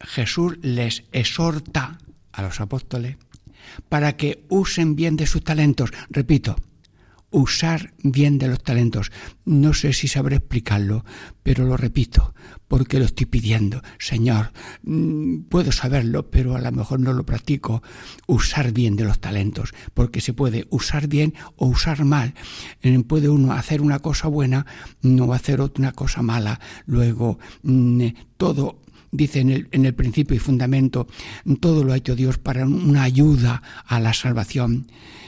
Jesús 0.00 0.58
les 0.62 1.04
exhorta 1.12 1.96
a 2.32 2.42
los 2.42 2.60
apóstoles 2.60 3.18
para 3.88 4.16
que 4.16 4.44
usen 4.48 4.96
bien 4.96 5.14
de 5.14 5.28
sus 5.28 5.44
talentos. 5.44 5.92
Repito, 6.10 6.56
usar 7.34 7.94
bien 8.04 8.38
de 8.38 8.46
los 8.46 8.62
talentos. 8.62 9.10
No 9.44 9.74
sé 9.74 9.92
si 9.92 10.06
sabré 10.06 10.36
explicarlo, 10.36 11.04
pero 11.42 11.64
lo 11.64 11.76
repito, 11.76 12.32
porque 12.68 13.00
lo 13.00 13.04
estoy 13.04 13.26
pidiendo. 13.26 13.82
Señor, 13.98 14.52
mm, 14.84 15.40
puedo 15.48 15.72
saberlo, 15.72 16.30
pero 16.30 16.54
a 16.54 16.60
lo 16.60 16.70
mejor 16.70 17.00
no 17.00 17.12
lo 17.12 17.26
practico. 17.26 17.82
Usar 18.28 18.72
bien 18.72 18.94
de 18.94 19.04
los 19.04 19.18
talentos, 19.20 19.74
porque 19.94 20.20
se 20.20 20.32
puede 20.32 20.68
usar 20.70 21.08
bien 21.08 21.34
o 21.56 21.66
usar 21.66 22.04
mal. 22.04 22.34
Eh, 22.82 23.02
Puede 23.04 23.28
uno 23.28 23.52
hacer 23.52 23.82
una 23.82 23.98
cosa 23.98 24.28
buena, 24.28 24.64
no 25.02 25.32
hacer 25.32 25.60
otra 25.60 25.90
cosa 25.90 26.22
mala. 26.22 26.60
Luego, 26.86 27.40
mm, 27.62 28.06
todo 28.36 28.80
dice 29.10 29.40
en 29.40 29.84
el 29.84 29.94
principio 29.94 30.36
y 30.36 30.40
fundamento, 30.40 31.06
todo 31.60 31.84
lo 31.84 31.92
ha 31.92 31.96
hecho 31.96 32.16
Dios 32.16 32.38
para 32.38 32.64
una 32.64 33.02
ayuda 33.02 33.62
a 33.86 34.00
la 34.00 34.12
salvación. 34.12 34.86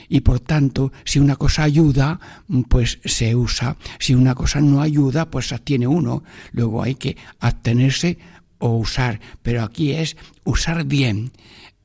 Y 0.09 0.21
por 0.21 0.41
tanto, 0.41 0.93
si 1.05 1.19
una 1.19 1.37
cosa 1.37 1.63
ayuda, 1.65 2.21
pues 2.69 2.99
se 3.05 3.35
usa. 3.35 3.77
Si 3.99 4.15
una 4.15 4.35
cosa 4.35 4.61
no 4.61 4.81
ayuda, 4.81 5.31
pues 5.31 5.53
abstiene 5.53 5.87
uno. 5.87 6.23
Luego 6.53 6.83
hay 6.83 6.95
que 6.95 7.17
abstenerse 7.41 8.19
o 8.59 8.77
usar. 8.77 9.21
Pero 9.43 9.63
aquí 9.63 9.93
es 9.93 10.17
usar 10.45 10.85
bien 10.85 11.33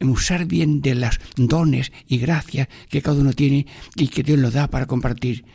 usar 0.04 0.46
bien 0.46 0.82
de 0.82 0.96
los 0.96 1.20
dones 1.36 1.92
y 2.08 2.18
gracias 2.18 2.68
que 2.90 3.02
cada 3.02 3.20
uno 3.20 3.34
tiene 3.34 3.68
y 3.96 4.08
que 4.08 4.24
Dios 4.24 4.40
lo 4.40 4.52
da 4.52 4.68
para 4.68 4.88
compartir. 4.88 5.46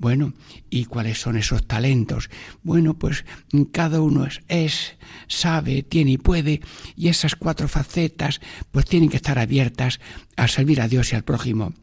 Bueno, 0.00 0.32
¿y 0.70 0.86
cuáles 0.86 1.20
son 1.20 1.36
esos 1.36 1.66
talentos? 1.66 2.30
Bueno, 2.62 2.98
pues 2.98 3.26
cada 3.70 4.00
uno 4.00 4.26
es, 4.48 4.96
sabe, 5.28 5.82
tiene 5.82 6.12
y 6.12 6.16
puede, 6.16 6.62
y 6.96 7.08
esas 7.08 7.36
cuatro 7.36 7.68
facetas 7.68 8.40
pues 8.70 8.86
tienen 8.86 9.10
que 9.10 9.18
estar 9.18 9.38
abiertas 9.38 10.00
a 10.38 10.48
servir 10.48 10.80
a 10.80 10.88
Dios 10.88 11.12
y 11.12 11.16
al 11.16 11.24
prójimo. 11.24 11.74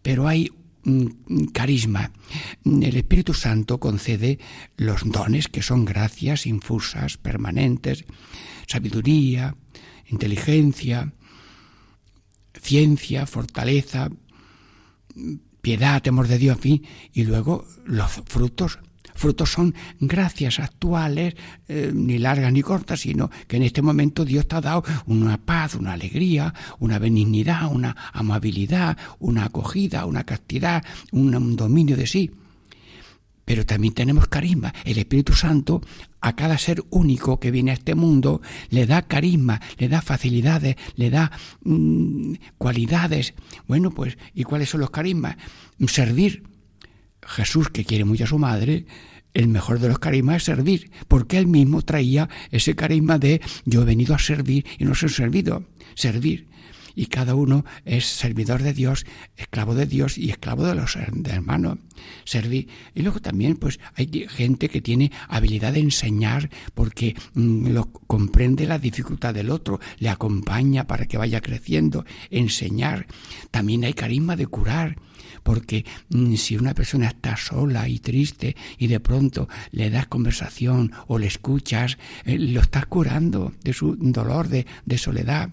Pero 0.00 0.26
hay 0.26 0.50
carisma. 1.52 2.10
El 2.64 2.96
Espíritu 2.96 3.34
Santo 3.34 3.78
concede 3.78 4.38
los 4.78 5.02
dones 5.04 5.48
que 5.48 5.60
son 5.60 5.84
gracias 5.84 6.46
infusas, 6.46 7.18
permanentes, 7.18 8.06
sabiduría, 8.66 9.56
inteligencia, 10.06 11.12
ciencia, 12.54 13.26
fortaleza, 13.26 14.08
piedad, 15.60 16.02
temor 16.02 16.28
de 16.28 16.38
Dios, 16.38 16.56
en 16.56 16.62
fin, 16.62 16.86
y 17.12 17.24
luego 17.24 17.64
los 17.84 18.10
frutos. 18.26 18.78
Frutos 19.14 19.50
son 19.50 19.74
gracias 19.98 20.60
actuales, 20.60 21.34
eh, 21.66 21.90
ni 21.92 22.18
largas 22.18 22.52
ni 22.52 22.62
cortas, 22.62 23.00
sino 23.00 23.30
que 23.48 23.56
en 23.56 23.64
este 23.64 23.82
momento 23.82 24.24
Dios 24.24 24.46
te 24.46 24.54
ha 24.54 24.60
dado 24.60 24.84
una 25.06 25.38
paz, 25.38 25.74
una 25.74 25.94
alegría, 25.94 26.54
una 26.78 27.00
benignidad, 27.00 27.66
una 27.72 27.96
amabilidad, 28.12 28.96
una 29.18 29.46
acogida, 29.46 30.06
una 30.06 30.22
castidad, 30.22 30.84
un, 31.10 31.34
un 31.34 31.56
dominio 31.56 31.96
de 31.96 32.06
sí. 32.06 32.30
Pero 33.48 33.64
también 33.64 33.94
tenemos 33.94 34.28
carisma. 34.28 34.74
El 34.84 34.98
Espíritu 34.98 35.32
Santo 35.32 35.80
a 36.20 36.36
cada 36.36 36.58
ser 36.58 36.84
único 36.90 37.40
que 37.40 37.50
viene 37.50 37.70
a 37.70 37.74
este 37.74 37.94
mundo 37.94 38.42
le 38.68 38.84
da 38.84 39.00
carisma, 39.00 39.58
le 39.78 39.88
da 39.88 40.02
facilidades, 40.02 40.76
le 40.96 41.08
da 41.08 41.32
mm, 41.62 42.34
cualidades. 42.58 43.32
Bueno, 43.66 43.90
pues, 43.90 44.18
¿y 44.34 44.44
cuáles 44.44 44.68
son 44.68 44.82
los 44.82 44.90
carismas? 44.90 45.36
Servir. 45.86 46.42
Jesús, 47.22 47.70
que 47.70 47.86
quiere 47.86 48.04
mucho 48.04 48.24
a 48.24 48.26
su 48.26 48.38
madre, 48.38 48.84
el 49.32 49.48
mejor 49.48 49.80
de 49.80 49.88
los 49.88 49.98
carismas 49.98 50.36
es 50.36 50.44
servir, 50.44 50.90
porque 51.08 51.38
él 51.38 51.46
mismo 51.46 51.80
traía 51.80 52.28
ese 52.50 52.74
carisma 52.74 53.18
de 53.18 53.40
yo 53.64 53.80
he 53.80 53.86
venido 53.86 54.14
a 54.14 54.18
servir 54.18 54.66
y 54.78 54.84
no 54.84 54.94
soy 54.94 55.08
servido. 55.08 55.64
Servir 55.94 56.48
y 56.98 57.06
cada 57.06 57.36
uno 57.36 57.64
es 57.84 58.06
servidor 58.06 58.64
de 58.64 58.72
Dios, 58.72 59.06
esclavo 59.36 59.76
de 59.76 59.86
Dios 59.86 60.18
y 60.18 60.30
esclavo 60.30 60.66
de 60.66 60.74
los 60.74 60.96
hermanos. 60.96 61.78
Servir. 62.24 62.66
Y 62.92 63.02
luego 63.02 63.20
también 63.20 63.54
pues 63.56 63.78
hay 63.94 64.26
gente 64.28 64.68
que 64.68 64.80
tiene 64.80 65.12
habilidad 65.28 65.74
de 65.74 65.78
enseñar 65.78 66.50
porque 66.74 67.14
mm, 67.34 67.68
lo, 67.68 67.92
comprende 67.92 68.66
la 68.66 68.80
dificultad 68.80 69.32
del 69.32 69.50
otro, 69.50 69.78
le 70.00 70.08
acompaña 70.08 70.88
para 70.88 71.06
que 71.06 71.18
vaya 71.18 71.40
creciendo, 71.40 72.04
enseñar. 72.30 73.06
También 73.52 73.84
hay 73.84 73.94
carisma 73.94 74.34
de 74.34 74.48
curar 74.48 74.96
porque 75.44 75.84
mm, 76.08 76.34
si 76.34 76.56
una 76.56 76.74
persona 76.74 77.06
está 77.06 77.36
sola 77.36 77.88
y 77.88 78.00
triste 78.00 78.56
y 78.76 78.88
de 78.88 78.98
pronto 78.98 79.48
le 79.70 79.88
das 79.90 80.08
conversación 80.08 80.90
o 81.06 81.16
le 81.16 81.28
escuchas, 81.28 81.96
eh, 82.24 82.38
lo 82.38 82.60
estás 82.60 82.86
curando 82.86 83.52
de 83.62 83.72
su 83.72 83.94
dolor, 83.94 84.48
de, 84.48 84.66
de 84.84 84.98
soledad 84.98 85.50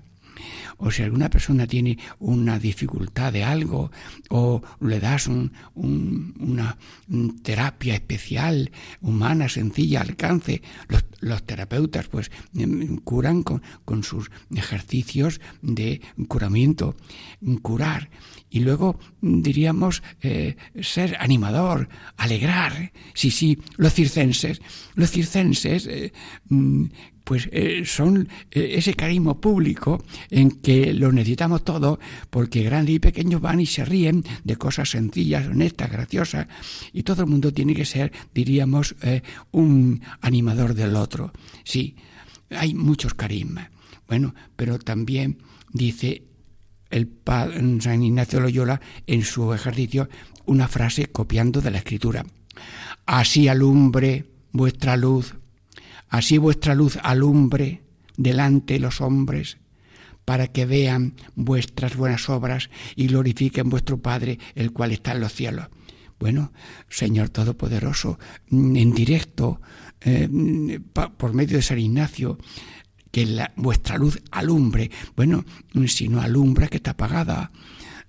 o 0.78 0.91
si 0.91 1.04
alguna 1.04 1.30
persona 1.30 1.67
tiene 1.67 1.98
una 2.19 2.60
dificultad 2.60 3.34
de 3.34 3.43
algo 3.43 3.91
o 4.30 4.62
le 4.82 5.00
das 5.00 5.28
un, 5.28 5.52
un, 5.74 6.34
una 6.39 6.78
terapia 7.43 7.95
especial, 7.95 8.71
humana, 9.02 9.50
sencilla, 9.50 10.02
alcance, 10.02 10.62
lo, 10.88 11.00
los 11.19 11.43
terapeutas 11.43 12.08
pues 12.08 12.32
em, 12.56 12.98
curan 12.98 13.43
con, 13.43 13.62
con 13.84 14.04
sus 14.04 14.32
ejercicios 14.56 15.41
de 15.62 16.02
curamiento, 16.28 16.95
curar. 17.62 18.10
Y 18.50 18.60
luego 18.60 19.00
diríamos 19.21 20.04
eh, 20.21 20.56
ser 20.82 21.17
animador, 21.19 21.89
alegrar. 22.15 22.93
Sí, 23.13 23.32
sí, 23.32 23.60
los 23.78 23.93
circenses. 23.93 24.62
Los 24.93 25.12
circenses 25.12 25.88
eh, 25.88 26.13
mm, 26.50 26.86
pues 27.25 27.49
eh, 27.51 27.83
son 27.85 28.29
eh, 28.51 28.75
ese 28.77 28.93
carisma 28.93 29.41
público 29.41 30.01
en 30.29 30.51
que 30.51 30.93
lo 30.93 31.11
necesitamos 31.11 31.65
todos 31.65 31.99
porque 32.29 32.63
grandes 32.63 32.95
y 32.95 32.99
pequeños 32.99 33.41
van 33.41 33.59
y 33.59 33.65
se 33.65 33.83
ríen 33.83 34.23
de 34.43 34.55
cosas 34.55 34.91
sencillas, 34.91 35.47
honestas, 35.47 35.91
graciosas 35.91 36.47
y 36.93 37.03
todo 37.03 37.23
el 37.23 37.29
mundo 37.29 37.51
tiene 37.51 37.73
que 37.73 37.83
ser, 37.83 38.13
diríamos, 38.33 38.95
eh, 39.01 39.23
un 39.51 40.01
animador 40.21 40.75
del 40.75 40.95
otro. 40.95 41.33
Sí, 41.63 41.95
hay 42.51 42.75
muchos 42.75 43.15
carismas. 43.15 43.69
Bueno, 44.07 44.35
pero 44.55 44.77
también 44.77 45.39
dice 45.73 46.23
el 46.91 47.09
San 47.81 48.03
Ignacio 48.03 48.39
Loyola 48.39 48.79
en 49.07 49.23
su 49.23 49.51
ejercicio 49.51 50.07
una 50.45 50.67
frase 50.67 51.07
copiando 51.07 51.59
de 51.59 51.71
la 51.71 51.79
escritura. 51.79 52.23
Así 53.07 53.47
alumbre 53.47 54.25
vuestra 54.51 54.95
luz 54.95 55.35
Así 56.15 56.38
vuestra 56.38 56.75
luz 56.75 56.97
alumbre 57.04 57.82
delante 58.15 58.80
los 58.80 59.01
hombres, 59.01 59.58
para 60.23 60.47
que 60.47 60.65
vean 60.65 61.15
vuestras 61.36 61.97
buenas 61.97 62.30
obras 62.30 62.69
y 62.95 63.08
glorifiquen 63.08 63.69
vuestro 63.69 63.97
Padre, 63.97 64.39
el 64.56 64.71
cual 64.71 64.93
está 64.93 65.12
en 65.12 65.19
los 65.19 65.34
cielos. 65.34 65.67
Bueno, 66.17 66.54
Señor 66.88 67.32
Todopoderoso, 67.32 68.17
mm, 68.49 68.78
en 68.78 68.93
directo, 68.93 69.60
eh, 69.99 70.80
por 71.17 71.34
medio 71.34 71.58
de 71.58 71.63
San 71.63 71.80
Ignacio, 71.80 72.38
que 73.12 73.45
vuestra 73.58 73.97
luz 73.97 74.17
alumbre. 74.32 74.89
Bueno, 75.17 75.43
si 75.86 76.08
no 76.08 76.21
alumbra, 76.21 76.69
que 76.69 76.78
está 76.78 76.91
apagada. 76.91 77.51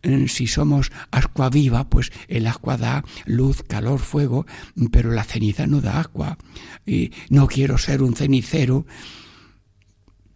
Eh, 0.02 0.28
si 0.28 0.46
somos 0.46 0.92
ascua 1.10 1.50
viva, 1.50 1.88
pues 1.88 2.12
el 2.28 2.46
agua 2.46 2.76
da 2.76 3.04
luz, 3.24 3.62
calor, 3.62 3.98
fuego, 3.98 4.46
pero 4.90 5.10
la 5.10 5.24
ceniza 5.24 5.66
no 5.66 5.80
da 5.80 6.00
agua. 6.00 6.38
Y 6.84 7.12
no 7.28 7.46
quiero 7.46 7.78
ser 7.78 8.02
un 8.02 8.14
cenicero 8.14 8.86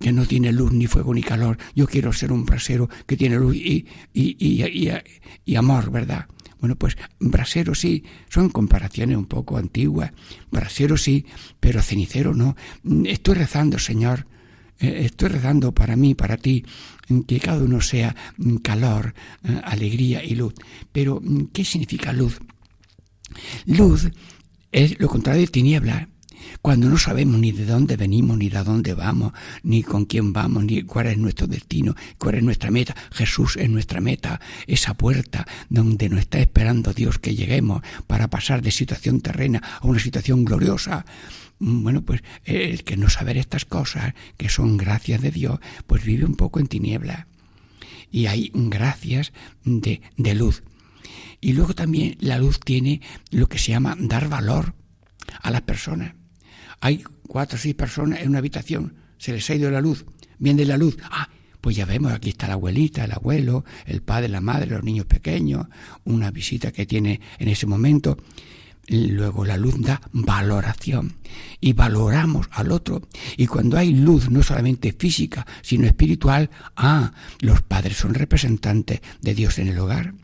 que 0.01 0.13
no 0.13 0.25
tiene 0.27 0.51
luz, 0.53 0.73
ni 0.73 0.87
fuego, 0.87 1.15
ni 1.15 1.23
calor. 1.23 1.59
Yo 1.75 1.87
quiero 1.87 2.13
ser 2.13 2.33
un 2.33 2.47
brasero 2.47 2.89
que 3.07 3.17
tiene 3.17 3.37
luz 3.37 3.55
y, 3.55 3.87
y, 4.15 5.57
amor, 5.57 5.91
¿verdad? 5.91 6.27
Bueno, 6.59 6.77
pues 6.77 6.97
brasero 7.19 7.75
sí, 7.75 8.05
son 8.29 8.49
comparaciones 8.49 9.17
un 9.17 9.27
poco 9.27 9.59
antiguas. 9.59 10.13
Brasero 10.51 10.97
sí, 10.97 11.27
pero 11.61 11.83
cenicero 11.83 12.35
no. 12.35 12.57
Estoy 13.05 13.35
rezando, 13.35 13.79
Señor, 13.79 14.27
eh, 14.79 15.03
estoy 15.05 15.29
rezando 15.29 15.73
para 15.73 15.97
mí, 15.97 16.15
para 16.15 16.39
ti, 16.39 16.65
que 17.27 17.41
cada 17.41 17.63
uno 17.63 17.81
sea 17.81 18.15
calor, 18.63 19.15
eh, 19.45 19.61
alegría 19.65 20.25
y 20.25 20.35
luz. 20.35 20.55
Pero, 20.93 21.21
¿qué 21.53 21.65
significa 21.65 22.13
luz? 22.13 22.41
Luz 23.67 24.09
es 24.73 24.99
lo 24.99 25.09
contrario 25.09 25.43
de 25.43 25.49
tiniebla. 25.49 26.09
Cuando 26.63 26.89
no 26.89 26.99
sabemos 26.99 27.41
ni 27.41 27.53
de 27.53 27.65
dónde 27.65 27.97
venimos, 27.97 28.37
ni 28.37 28.49
de 28.49 28.63
dónde 28.63 28.95
vamos, 28.95 29.33
ni 29.63 29.83
con 29.83 30.05
quién 30.05 30.33
vamos, 30.33 30.65
ni 30.65 30.83
cuál 30.83 31.07
es 31.07 31.19
nuestro 31.19 31.47
destino, 31.47 31.95
cuál 32.19 32.37
es 32.37 32.43
nuestra 32.43 32.71
meta. 32.71 32.95
Jesús 33.13 33.57
es 33.57 33.71
nuestra 33.71 34.01
meta, 34.01 34.41
esa 34.67 34.95
puerta 34.95 35.47
donde 35.69 36.09
nos 36.09 36.21
está 36.21 36.39
esperando 36.39 36.93
Dios 36.93 37.19
que 37.19 37.35
lleguemos 37.35 37.83
para 38.07 38.29
pasar 38.29 38.63
de 38.63 38.71
situación 38.71 39.21
terrena 39.21 39.63
a 39.81 39.87
una 39.87 40.01
situación 40.01 40.45
gloriosa. 40.45 41.05
Bueno, 41.59 42.03
pues 42.03 42.23
el 42.45 42.85
que 42.85 42.97
no 42.97 43.11
saber 43.11 43.37
estas 43.37 43.65
cosas, 43.65 44.15
que 44.37 44.49
son 44.49 44.77
gracias 44.77 45.21
de 45.21 45.31
Dios, 45.31 45.61
pues 45.87 46.05
vive 46.05 46.25
un 46.25 46.35
poco 46.35 46.59
en 46.59 46.69
tiniebla. 46.69 47.27
Y 48.11 48.27
hay 48.27 48.51
gracias 48.55 49.33
de, 49.65 50.01
de 50.17 50.35
luz. 50.35 50.63
Y 51.41 51.53
luego 51.53 51.75
también 51.75 52.17
la 52.21 52.39
luz 52.39 52.61
tiene 52.61 53.01
lo 53.31 53.49
que 53.49 53.59
se 53.59 53.73
llama 53.73 53.97
dar 53.99 54.29
valor 54.29 54.75
a 55.43 55.51
las 55.51 55.63
personas. 55.63 56.15
Hay 56.81 57.05
cuatro 57.29 57.57
o 57.57 57.61
seis 57.61 57.75
personas 57.75 58.21
en 58.21 58.29
una 58.29 58.39
habitación, 58.39 58.95
se 59.19 59.33
les 59.33 59.49
ha 59.51 59.55
ido 59.55 59.71
la 59.71 59.81
luz, 59.81 60.05
viene 60.39 60.65
la 60.65 60.77
luz, 60.77 60.97
ah, 61.11 61.29
pues 61.61 61.77
ya 61.77 61.85
vemos, 61.85 62.13
aquí 62.13 62.31
está 62.31 62.47
la 62.49 62.55
abuelita, 62.55 63.05
el 63.05 63.13
abuelo, 63.13 63.65
el 63.85 64.03
padre, 64.03 64.29
la 64.29 64.41
madre, 64.41 64.71
los 64.71 64.83
niños 64.83 65.07
pequeños, 65.07 65.67
una 66.05 66.31
visita 66.31 66.73
que 66.73 66.87
tiene 66.87 67.21
en 67.39 67.49
ese 67.49 67.67
momento. 67.67 68.17
Luego 68.89 69.45
la 69.45 69.57
luz 69.57 69.77
da 69.79 70.01
valoración 70.11 71.17
y 71.61 71.75
valoramos 71.75 72.49
al 72.51 72.73
otro. 72.73 73.03
Y 73.37 73.47
cuando 73.47 73.77
hay 73.77 73.93
luz 73.93 74.31
no 74.31 74.43
solamente 74.43 74.93
física, 74.99 75.47
sino 75.63 75.87
espiritual, 75.87 76.51
ah, 76.77 77.13
los 77.41 77.63
padres 77.63 77.99
son 77.99 78.15
representantes 78.15 79.01
de 79.21 79.35
Dios 79.35 79.59
en 79.59 79.69
el 79.69 79.79
hogar. 79.79 80.15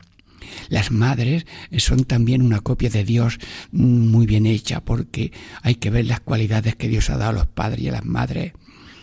Las 0.69 0.91
madres 0.91 1.45
son 1.77 2.03
también 2.03 2.41
una 2.41 2.61
copia 2.61 2.89
de 2.89 3.03
Dios 3.03 3.39
muy 3.71 4.25
bien 4.25 4.45
hecha 4.45 4.83
porque 4.83 5.31
hay 5.61 5.75
que 5.75 5.89
ver 5.89 6.05
las 6.05 6.19
cualidades 6.19 6.75
que 6.75 6.87
Dios 6.87 7.09
ha 7.09 7.17
dado 7.17 7.31
a 7.31 7.33
los 7.33 7.47
padres 7.47 7.81
y 7.81 7.89
a 7.89 7.93
las 7.93 8.05
madres. 8.05 8.53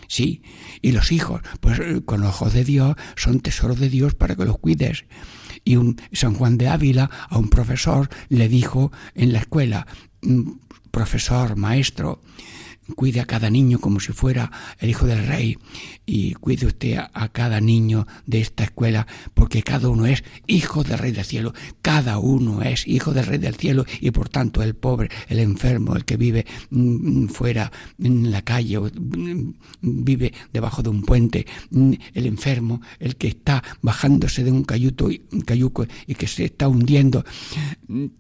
Sí, 0.09 0.43
y 0.83 0.93
los 0.93 1.13
hijos, 1.13 1.41
pues 1.61 1.81
con 2.05 2.21
los 2.21 2.31
ojos 2.31 2.53
de 2.53 2.65
Dios 2.65 2.95
son 3.17 3.41
tesoros 3.41 3.81
de 3.81 3.89
Dios 3.89 4.15
para 4.15 4.37
que 4.37 4.45
los 4.45 4.59
cuides. 4.59 5.07
Y 5.65 5.77
un 5.77 6.01
San 6.13 6.35
Juan 6.35 6.59
de 6.59 6.69
Ávila 6.69 7.11
a 7.29 7.39
un 7.39 7.49
profesor 7.49 8.09
le 8.29 8.49
dijo 8.49 8.93
en 9.15 9.33
la 9.33 9.39
escuela, 9.41 9.87
mm, 10.23 10.53
profesor, 10.91 11.57
maestro, 11.57 12.21
cuide 12.97 13.21
a 13.21 13.27
cada 13.27 13.49
niño 13.51 13.81
como 13.81 13.99
si 14.01 14.13
fuera 14.13 14.51
el 14.79 14.91
hijo 14.91 15.07
del 15.07 15.27
rey 15.27 15.59
y 16.07 16.35
cuide 16.35 16.67
usted 16.67 16.99
a, 16.99 17.29
cada 17.29 17.61
niño 17.61 18.07
de 18.27 18.41
esta 18.41 18.65
escuela 18.65 19.07
porque 19.33 19.63
cada 19.63 19.89
uno 19.89 20.07
es 20.07 20.23
hijo 20.47 20.85
del 20.85 20.99
rey 20.99 21.13
del 21.13 21.25
cielo 21.25 21.55
cada 21.83 22.19
uno 22.19 22.63
es 22.63 22.87
hijo 22.87 23.13
del 23.13 23.27
rey 23.27 23.39
del 23.39 23.55
cielo 23.55 23.85
y 24.01 24.11
por 24.11 24.29
tanto 24.29 24.63
el 24.63 24.75
pobre 24.75 25.09
el 25.29 25.39
enfermo 25.39 25.97
el 25.97 26.05
que 26.05 26.17
vive 26.17 26.47
mm, 26.71 27.27
fuera 27.27 27.73
en 27.99 28.31
la 28.31 28.43
calle 28.43 28.79
o 28.79 28.85
mm, 28.85 29.53
vive 29.81 30.33
debajo 30.53 30.83
de 30.83 30.91
un 30.91 31.03
puente 31.03 31.47
mm, 31.71 31.93
el 32.13 32.27
enfermo 32.27 32.81
el 32.99 33.17
que 33.17 33.29
está 33.29 33.63
bajándose 33.83 34.45
de 34.45 34.53
un 34.53 34.65
cayuto 34.65 35.09
cayuco 35.47 35.87
y 36.07 36.15
que 36.15 36.27
se 36.27 36.45
está 36.45 36.69
hundiendo 36.69 37.25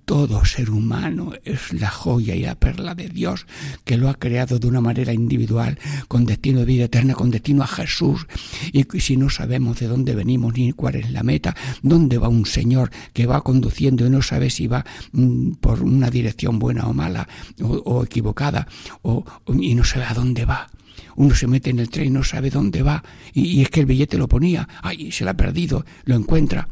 todo 0.05 0.45
ser 0.45 0.71
humano 0.71 1.33
es 1.45 1.73
la 1.73 1.91
joya 1.91 2.35
y 2.35 2.43
la 2.43 2.55
perla 2.55 2.95
de 2.95 3.09
Dios 3.09 3.47
que 3.85 3.97
lo 3.97 4.09
ha 4.09 4.15
creado 4.15 4.59
de 4.59 4.67
una 4.67 4.81
manera 4.81 5.13
individual, 5.13 5.79
con 6.09 6.25
destino 6.25 6.61
de 6.61 6.67
vida 6.67 6.85
eterna, 6.85 7.15
con 7.15 7.31
destino 7.31 7.63
a 7.63 7.67
Jesús. 7.75 8.27
Y 8.73 8.85
si 9.01 9.17
no 9.17 9.31
sabemos 9.31 9.81
de 9.81 9.89
dónde 9.89 10.15
venimos 10.15 10.55
ni 10.55 10.73
cuál 10.73 10.97
es 10.97 11.11
la 11.11 11.23
meta, 11.23 11.55
dónde 11.83 12.19
va 12.19 12.29
un 12.29 12.47
Señor 12.47 12.91
que 13.13 13.27
va 13.27 13.43
conduciendo 13.43 14.07
y 14.07 14.11
no 14.11 14.23
sabe 14.23 14.51
si 14.51 14.67
va 14.67 14.85
mm, 15.13 15.53
por 15.61 15.83
una 15.83 16.11
dirección 16.11 16.59
buena 16.59 16.87
o 16.87 16.95
mala 16.95 17.29
o, 17.61 18.05
equivocada 18.05 18.67
o, 19.03 19.25
y 19.59 19.75
no 19.75 19.85
sabe 19.85 20.05
a 20.05 20.15
dónde 20.15 20.45
va 20.45 20.69
uno 21.17 21.35
se 21.35 21.47
mete 21.47 21.71
en 21.71 21.79
el 21.79 21.91
tren 21.91 22.07
y 22.07 22.11
no 22.11 22.25
sabe 22.25 22.51
dónde 22.51 22.83
va, 22.83 23.05
y, 23.33 23.43
y, 23.43 23.63
es 23.63 23.71
que 23.71 23.79
el 23.81 23.87
billete 23.87 24.19
lo 24.19 24.27
ponía, 24.27 24.69
ay, 24.83 25.13
se 25.13 25.23
lo 25.23 25.31
ha 25.31 25.35
perdido, 25.35 25.85
lo 26.07 26.17
encuentra. 26.17 26.69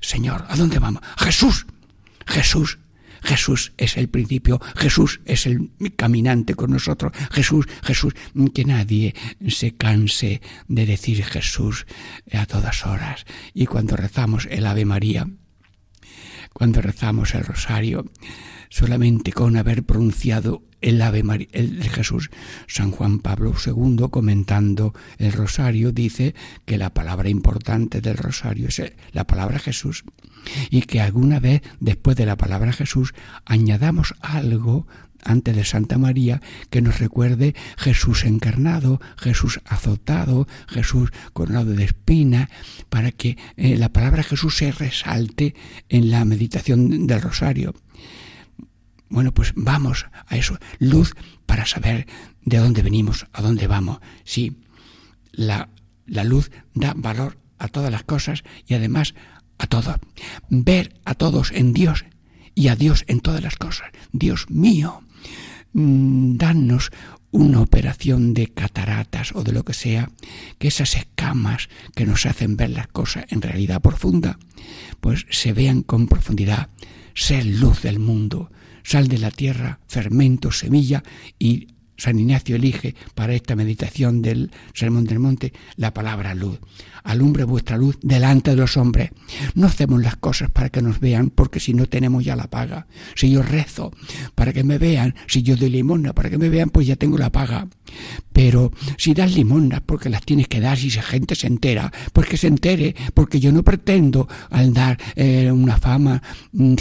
Señor, 0.00 0.46
¿a 0.48 0.56
dónde 0.56 0.78
vamos? 0.78 1.02
Jesús, 1.18 1.66
Jesús, 2.26 2.78
Jesús 3.22 3.72
es 3.76 3.96
el 3.96 4.08
principio, 4.08 4.60
Jesús 4.76 5.20
es 5.24 5.46
el 5.46 5.70
caminante 5.96 6.54
con 6.54 6.70
nosotros, 6.70 7.12
Jesús, 7.30 7.66
Jesús, 7.82 8.14
que 8.54 8.64
nadie 8.64 9.14
se 9.48 9.74
canse 9.74 10.40
de 10.68 10.86
decir 10.86 11.24
Jesús 11.24 11.86
a 12.32 12.46
todas 12.46 12.86
horas. 12.86 13.24
Y 13.54 13.66
cuando 13.66 13.96
rezamos 13.96 14.46
el 14.50 14.66
Ave 14.66 14.84
María, 14.84 15.28
cuando 16.52 16.82
rezamos 16.82 17.34
el 17.34 17.44
rosario, 17.44 18.10
solamente 18.68 19.32
con 19.32 19.56
haber 19.56 19.84
pronunciado 19.84 20.62
el 20.80 21.00
Ave 21.00 21.22
María, 21.22 21.48
el 21.52 21.88
Jesús. 21.88 22.30
San 22.66 22.90
Juan 22.90 23.20
Pablo 23.20 23.54
II, 23.64 24.08
comentando 24.10 24.94
el 25.18 25.32
rosario, 25.32 25.92
dice 25.92 26.34
que 26.64 26.76
la 26.76 26.92
palabra 26.92 27.28
importante 27.28 28.00
del 28.00 28.16
rosario 28.16 28.68
es 28.68 28.82
la 29.12 29.26
palabra 29.26 29.58
Jesús 29.58 30.04
y 30.70 30.82
que 30.82 31.00
alguna 31.00 31.40
vez 31.40 31.62
después 31.80 32.16
de 32.16 32.26
la 32.26 32.36
palabra 32.36 32.72
Jesús 32.72 33.14
añadamos 33.44 34.14
algo 34.20 34.86
antes 35.24 35.54
de 35.54 35.64
Santa 35.64 35.98
María 35.98 36.42
que 36.70 36.82
nos 36.82 36.98
recuerde 36.98 37.54
Jesús 37.76 38.24
encarnado, 38.24 39.00
Jesús 39.16 39.60
azotado, 39.64 40.46
Jesús 40.68 41.10
coronado 41.32 41.72
de 41.72 41.84
espina, 41.84 42.50
para 42.88 43.12
que 43.12 43.38
eh, 43.56 43.76
la 43.76 43.90
palabra 43.90 44.22
Jesús 44.22 44.56
se 44.56 44.72
resalte 44.72 45.54
en 45.88 46.10
la 46.10 46.24
meditación 46.24 47.06
del 47.06 47.22
rosario. 47.22 47.74
Bueno, 49.08 49.32
pues 49.32 49.52
vamos 49.54 50.06
a 50.26 50.36
eso. 50.36 50.58
Luz 50.78 51.14
para 51.46 51.66
saber 51.66 52.06
de 52.44 52.58
dónde 52.58 52.82
venimos, 52.82 53.26
a 53.32 53.42
dónde 53.42 53.66
vamos. 53.66 54.00
Sí, 54.24 54.56
la, 55.32 55.68
la 56.06 56.24
luz 56.24 56.50
da 56.74 56.94
valor 56.96 57.38
a 57.58 57.68
todas 57.68 57.92
las 57.92 58.04
cosas 58.04 58.42
y 58.66 58.74
además 58.74 59.14
a 59.58 59.66
todo. 59.66 59.96
Ver 60.48 60.94
a 61.04 61.14
todos 61.14 61.52
en 61.52 61.72
Dios 61.72 62.04
y 62.54 62.68
a 62.68 62.76
Dios 62.76 63.04
en 63.06 63.20
todas 63.20 63.42
las 63.42 63.56
cosas. 63.56 63.90
Dios 64.12 64.50
mío, 64.50 65.02
mm, 65.72 66.36
danos 66.36 66.90
una 67.30 67.60
operación 67.62 68.34
de 68.34 68.48
cataratas 68.48 69.32
o 69.34 69.42
de 69.42 69.52
lo 69.52 69.64
que 69.64 69.72
sea, 69.72 70.10
que 70.58 70.68
esas 70.68 70.96
escamas 70.96 71.68
que 71.94 72.06
nos 72.06 72.26
hacen 72.26 72.56
ver 72.56 72.70
las 72.70 72.88
cosas 72.88 73.24
en 73.30 73.40
realidad 73.40 73.80
profunda, 73.80 74.38
pues 75.00 75.26
se 75.30 75.54
vean 75.54 75.82
con 75.82 76.08
profundidad, 76.08 76.68
ser 77.14 77.46
luz 77.46 77.82
del 77.82 77.98
mundo, 77.98 78.50
sal 78.82 79.08
de 79.08 79.18
la 79.18 79.30
tierra, 79.30 79.80
fermento, 79.88 80.52
semilla 80.52 81.02
y 81.38 81.68
San 82.02 82.18
Ignacio 82.18 82.56
elige 82.56 82.96
para 83.14 83.32
esta 83.32 83.54
meditación 83.54 84.22
del 84.22 84.50
Sermón 84.74 85.04
del 85.04 85.20
Monte 85.20 85.52
la 85.76 85.94
palabra 85.94 86.34
luz. 86.34 86.58
Alumbre 87.04 87.44
vuestra 87.44 87.76
luz 87.76 87.96
delante 88.02 88.50
de 88.50 88.56
los 88.56 88.76
hombres. 88.76 89.10
No 89.54 89.68
hacemos 89.68 90.02
las 90.02 90.16
cosas 90.16 90.50
para 90.50 90.68
que 90.68 90.82
nos 90.82 90.98
vean, 90.98 91.30
porque 91.30 91.60
si 91.60 91.74
no 91.74 91.86
tenemos 91.86 92.24
ya 92.24 92.34
la 92.34 92.50
paga. 92.50 92.88
Si 93.14 93.30
yo 93.30 93.40
rezo 93.42 93.92
para 94.34 94.52
que 94.52 94.64
me 94.64 94.78
vean, 94.78 95.14
si 95.28 95.44
yo 95.44 95.54
doy 95.54 95.70
limosna 95.70 96.12
para 96.12 96.28
que 96.28 96.38
me 96.38 96.48
vean, 96.48 96.70
pues 96.70 96.88
ya 96.88 96.96
tengo 96.96 97.18
la 97.18 97.30
paga. 97.30 97.68
Pero 98.32 98.72
si 98.98 99.14
das 99.14 99.32
limosnas 99.32 99.82
porque 99.86 100.10
las 100.10 100.24
tienes 100.24 100.48
que 100.48 100.58
dar, 100.58 100.76
si 100.76 100.88
esa 100.88 101.02
gente 101.02 101.36
se 101.36 101.46
entera, 101.46 101.92
pues 102.12 102.26
que 102.26 102.36
se 102.36 102.48
entere, 102.48 102.96
porque 103.14 103.38
yo 103.38 103.52
no 103.52 103.62
pretendo 103.62 104.26
al 104.50 104.74
dar 104.74 104.98
eh, 105.14 105.52
una 105.52 105.76
fama 105.76 106.20
mm, 106.50 106.74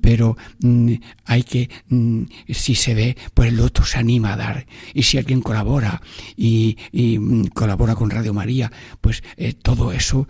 pero 0.00 0.36
mm, 0.60 0.92
hay 1.24 1.42
que, 1.42 1.70
mm, 1.88 2.22
si 2.48 2.74
se 2.74 2.94
ve, 2.94 3.16
pues 3.34 3.48
el 3.48 3.60
otro 3.60 3.84
se 3.84 3.98
anima 3.98 4.32
a 4.32 4.36
dar. 4.36 4.66
Y 4.94 5.02
si 5.02 5.18
alguien 5.18 5.40
colabora 5.40 6.00
y, 6.36 6.76
mm, 6.92 7.46
colabora 7.46 7.94
con 7.94 8.10
Radio 8.10 8.34
María, 8.34 8.70
pues 9.00 9.22
eh, 9.36 9.54
todo 9.54 9.92
eso 9.92 10.28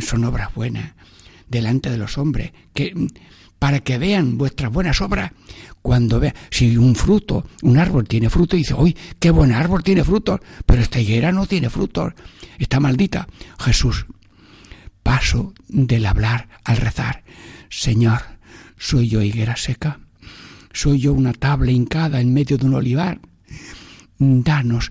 son 0.00 0.24
obras 0.24 0.54
buenas 0.54 0.94
delante 1.48 1.90
de 1.90 1.98
los 1.98 2.18
hombres, 2.18 2.52
que 2.74 2.92
para 3.58 3.80
que 3.80 3.98
vean 3.98 4.36
vuestras 4.36 4.70
buenas 4.72 5.00
obras. 5.00 5.32
Cuando 5.82 6.20
vean, 6.20 6.34
si 6.50 6.76
un 6.76 6.94
fruto, 6.94 7.46
un 7.62 7.78
árbol 7.78 8.08
tiene 8.08 8.28
fruto, 8.28 8.56
y 8.56 8.60
dice, 8.60 8.74
uy, 8.74 8.96
qué 9.18 9.30
buen 9.30 9.52
árbol 9.52 9.82
tiene 9.82 10.04
frutos, 10.04 10.40
pero 10.66 10.82
esta 10.82 11.00
higuera 11.00 11.32
no 11.32 11.46
tiene 11.46 11.70
frutos, 11.70 12.12
está 12.58 12.80
maldita. 12.80 13.28
Jesús, 13.58 14.06
paso 15.02 15.54
del 15.68 16.06
hablar 16.06 16.48
al 16.64 16.78
rezar. 16.78 17.22
Señor, 17.70 18.35
¿Soy 18.76 19.08
yo 19.08 19.22
higuera 19.22 19.56
seca? 19.56 20.00
¿Soy 20.72 21.00
yo 21.00 21.12
una 21.12 21.32
tabla 21.32 21.70
hincada 21.70 22.20
en 22.20 22.34
medio 22.34 22.58
de 22.58 22.66
un 22.66 22.74
olivar? 22.74 23.20
Danos 24.18 24.90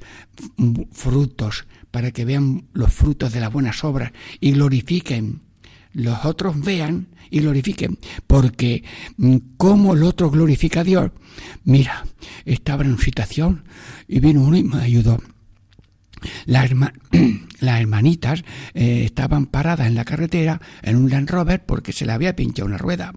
frutos 0.91 1.65
para 1.91 2.11
que 2.11 2.25
vean 2.25 2.65
los 2.73 2.91
frutos 2.91 3.33
de 3.33 3.39
las 3.39 3.53
buenas 3.53 3.83
obras 3.83 4.11
y 4.39 4.51
glorifiquen. 4.51 5.41
Los 5.93 6.25
otros 6.25 6.59
vean 6.59 7.07
y 7.29 7.39
glorifiquen. 7.39 7.97
Porque 8.27 8.83
¿cómo 9.57 9.93
el 9.93 10.03
otro 10.03 10.29
glorifica 10.29 10.81
a 10.81 10.83
Dios? 10.83 11.11
Mira, 11.63 12.05
estaba 12.45 12.83
en 12.83 12.93
una 12.93 13.01
situación 13.03 13.63
y 14.07 14.19
vino 14.19 14.41
uno 14.41 14.57
y 14.57 14.63
me 14.63 14.81
ayudó. 14.81 15.21
Las, 16.45 16.65
herma 16.65 16.93
las 17.59 17.79
hermanitas 17.79 18.43
eh, 18.73 19.03
estaban 19.05 19.45
paradas 19.45 19.87
en 19.87 19.95
la 19.95 20.05
carretera 20.05 20.59
en 20.81 20.95
un 20.95 21.09
Land 21.09 21.29
Rover 21.29 21.63
porque 21.63 21.93
se 21.93 22.05
le 22.05 22.13
había 22.13 22.35
pinchado 22.35 22.67
una 22.67 22.77
rueda 22.77 23.13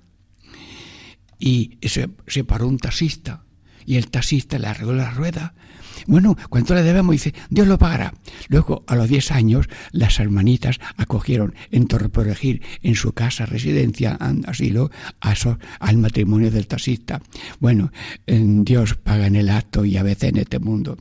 y 1.39 1.79
se, 1.83 2.09
paró 2.45 2.69
un 2.69 2.79
taxista 2.79 3.45
y 3.87 3.97
el 3.97 4.11
taxista 4.11 4.59
le 4.59 4.67
arregló 4.67 4.95
la 4.95 5.11
rueda. 5.11 5.55
Bueno, 6.07 6.37
¿cuánto 6.51 6.75
le 6.75 6.83
debemos? 6.83 7.13
Dice, 7.13 7.35
Dios 7.51 7.67
lo 7.67 7.79
pagará. 7.79 8.13
Luego, 8.49 8.85
a 8.87 8.95
los 8.95 9.09
10 9.09 9.33
años, 9.33 9.69
las 9.93 10.21
hermanitas 10.21 10.79
acogieron 10.97 11.55
en 11.71 11.87
Torreperejil, 11.87 12.63
en 12.83 12.95
su 12.95 13.13
casa, 13.13 13.47
residencia, 13.47 14.19
asilo, 14.47 14.91
al 15.81 15.97
matrimonio 15.99 16.51
del 16.51 16.67
taxista. 16.67 17.21
Bueno, 17.61 17.91
Dios 18.27 18.95
paga 18.95 19.27
en 19.27 19.37
el 19.37 19.49
acto 19.49 19.85
y 19.85 19.97
a 19.97 20.03
veces 20.03 20.31
en 20.31 20.37
este 20.37 20.59
mundo 20.59 20.99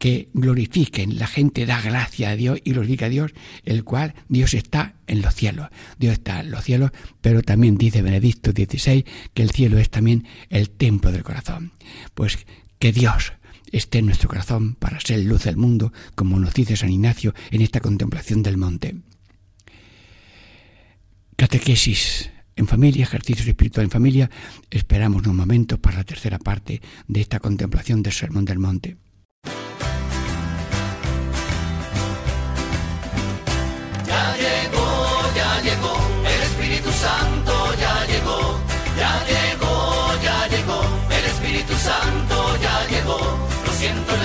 que 0.00 0.30
glorifiquen, 0.32 1.18
la 1.18 1.26
gente 1.26 1.66
da 1.66 1.78
gracia 1.82 2.30
a 2.30 2.36
Dios 2.36 2.58
y 2.64 2.72
glorifica 2.72 3.04
a 3.04 3.10
Dios, 3.10 3.32
el 3.64 3.84
cual 3.84 4.14
Dios 4.30 4.54
está 4.54 4.94
en 5.06 5.20
los 5.20 5.34
cielos. 5.34 5.68
Dios 5.98 6.14
está 6.14 6.40
en 6.40 6.50
los 6.50 6.64
cielos, 6.64 6.90
pero 7.20 7.42
también 7.42 7.76
dice 7.76 8.00
Benedicto 8.00 8.52
XVI 8.52 9.04
que 9.34 9.42
el 9.42 9.50
cielo 9.50 9.78
es 9.78 9.90
también 9.90 10.26
el 10.48 10.70
templo 10.70 11.12
del 11.12 11.22
corazón. 11.22 11.72
Pues 12.14 12.46
que 12.78 12.92
Dios 12.92 13.34
esté 13.72 13.98
en 13.98 14.06
nuestro 14.06 14.30
corazón 14.30 14.74
para 14.74 14.98
ser 15.00 15.20
luz 15.20 15.44
del 15.44 15.58
mundo, 15.58 15.92
como 16.14 16.40
nos 16.40 16.54
dice 16.54 16.78
San 16.78 16.90
Ignacio 16.90 17.34
en 17.50 17.60
esta 17.60 17.80
contemplación 17.80 18.42
del 18.42 18.56
monte. 18.56 18.96
Catequesis 21.36 22.30
en 22.56 22.66
familia, 22.66 23.02
ejercicio 23.02 23.44
espiritual 23.46 23.84
en 23.84 23.90
familia. 23.90 24.30
Esperamos 24.70 25.26
un 25.26 25.36
momento 25.36 25.78
para 25.78 25.98
la 25.98 26.04
tercera 26.04 26.38
parte 26.38 26.80
de 27.06 27.20
esta 27.20 27.38
contemplación 27.38 28.02
del 28.02 28.14
Sermón 28.14 28.46
del 28.46 28.58
Monte. 28.58 28.96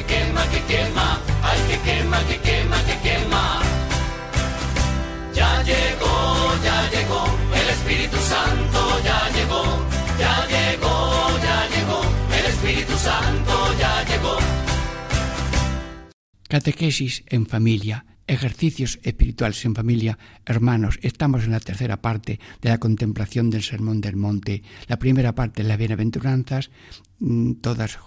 que 0.00 0.14
quema, 0.14 0.42
que 0.48 0.60
quema, 0.72 1.20
ay 1.42 1.60
que 1.68 1.78
quema, 1.86 2.18
que 2.28 2.38
quema, 2.38 2.78
que 2.84 2.96
quema. 3.04 3.44
Ya 5.34 5.62
llegó, 5.62 6.14
ya 6.64 6.78
llegó, 6.90 7.22
el 7.60 7.68
Espíritu 7.76 8.16
Santo 8.16 8.80
ya 9.04 9.20
llegó, 9.36 9.62
ya 10.18 10.46
llegó, 10.46 10.94
ya 11.46 11.58
llegó, 11.74 12.00
el 12.38 12.46
Espíritu 12.46 12.96
Santo 12.96 13.54
ya 13.78 14.04
llegó. 14.04 14.36
Catequesis 16.48 17.24
en 17.26 17.46
familia, 17.46 18.06
ejercicios 18.26 18.98
espirituales 19.02 19.64
en 19.64 19.74
familia. 19.74 20.18
Hermanos, 20.46 20.98
estamos 21.02 21.44
en 21.44 21.52
la 21.52 21.60
tercera 21.60 22.00
parte 22.00 22.40
de 22.62 22.68
la 22.70 22.78
contemplación 22.78 23.50
del 23.50 23.62
Sermón 23.62 24.00
del 24.00 24.16
Monte. 24.16 24.62
La 24.88 24.98
primera 24.98 25.34
parte, 25.34 25.62
las 25.62 25.78
bienaventuranzas, 25.78 26.70
mm, 27.18 27.54
todas 27.60 27.98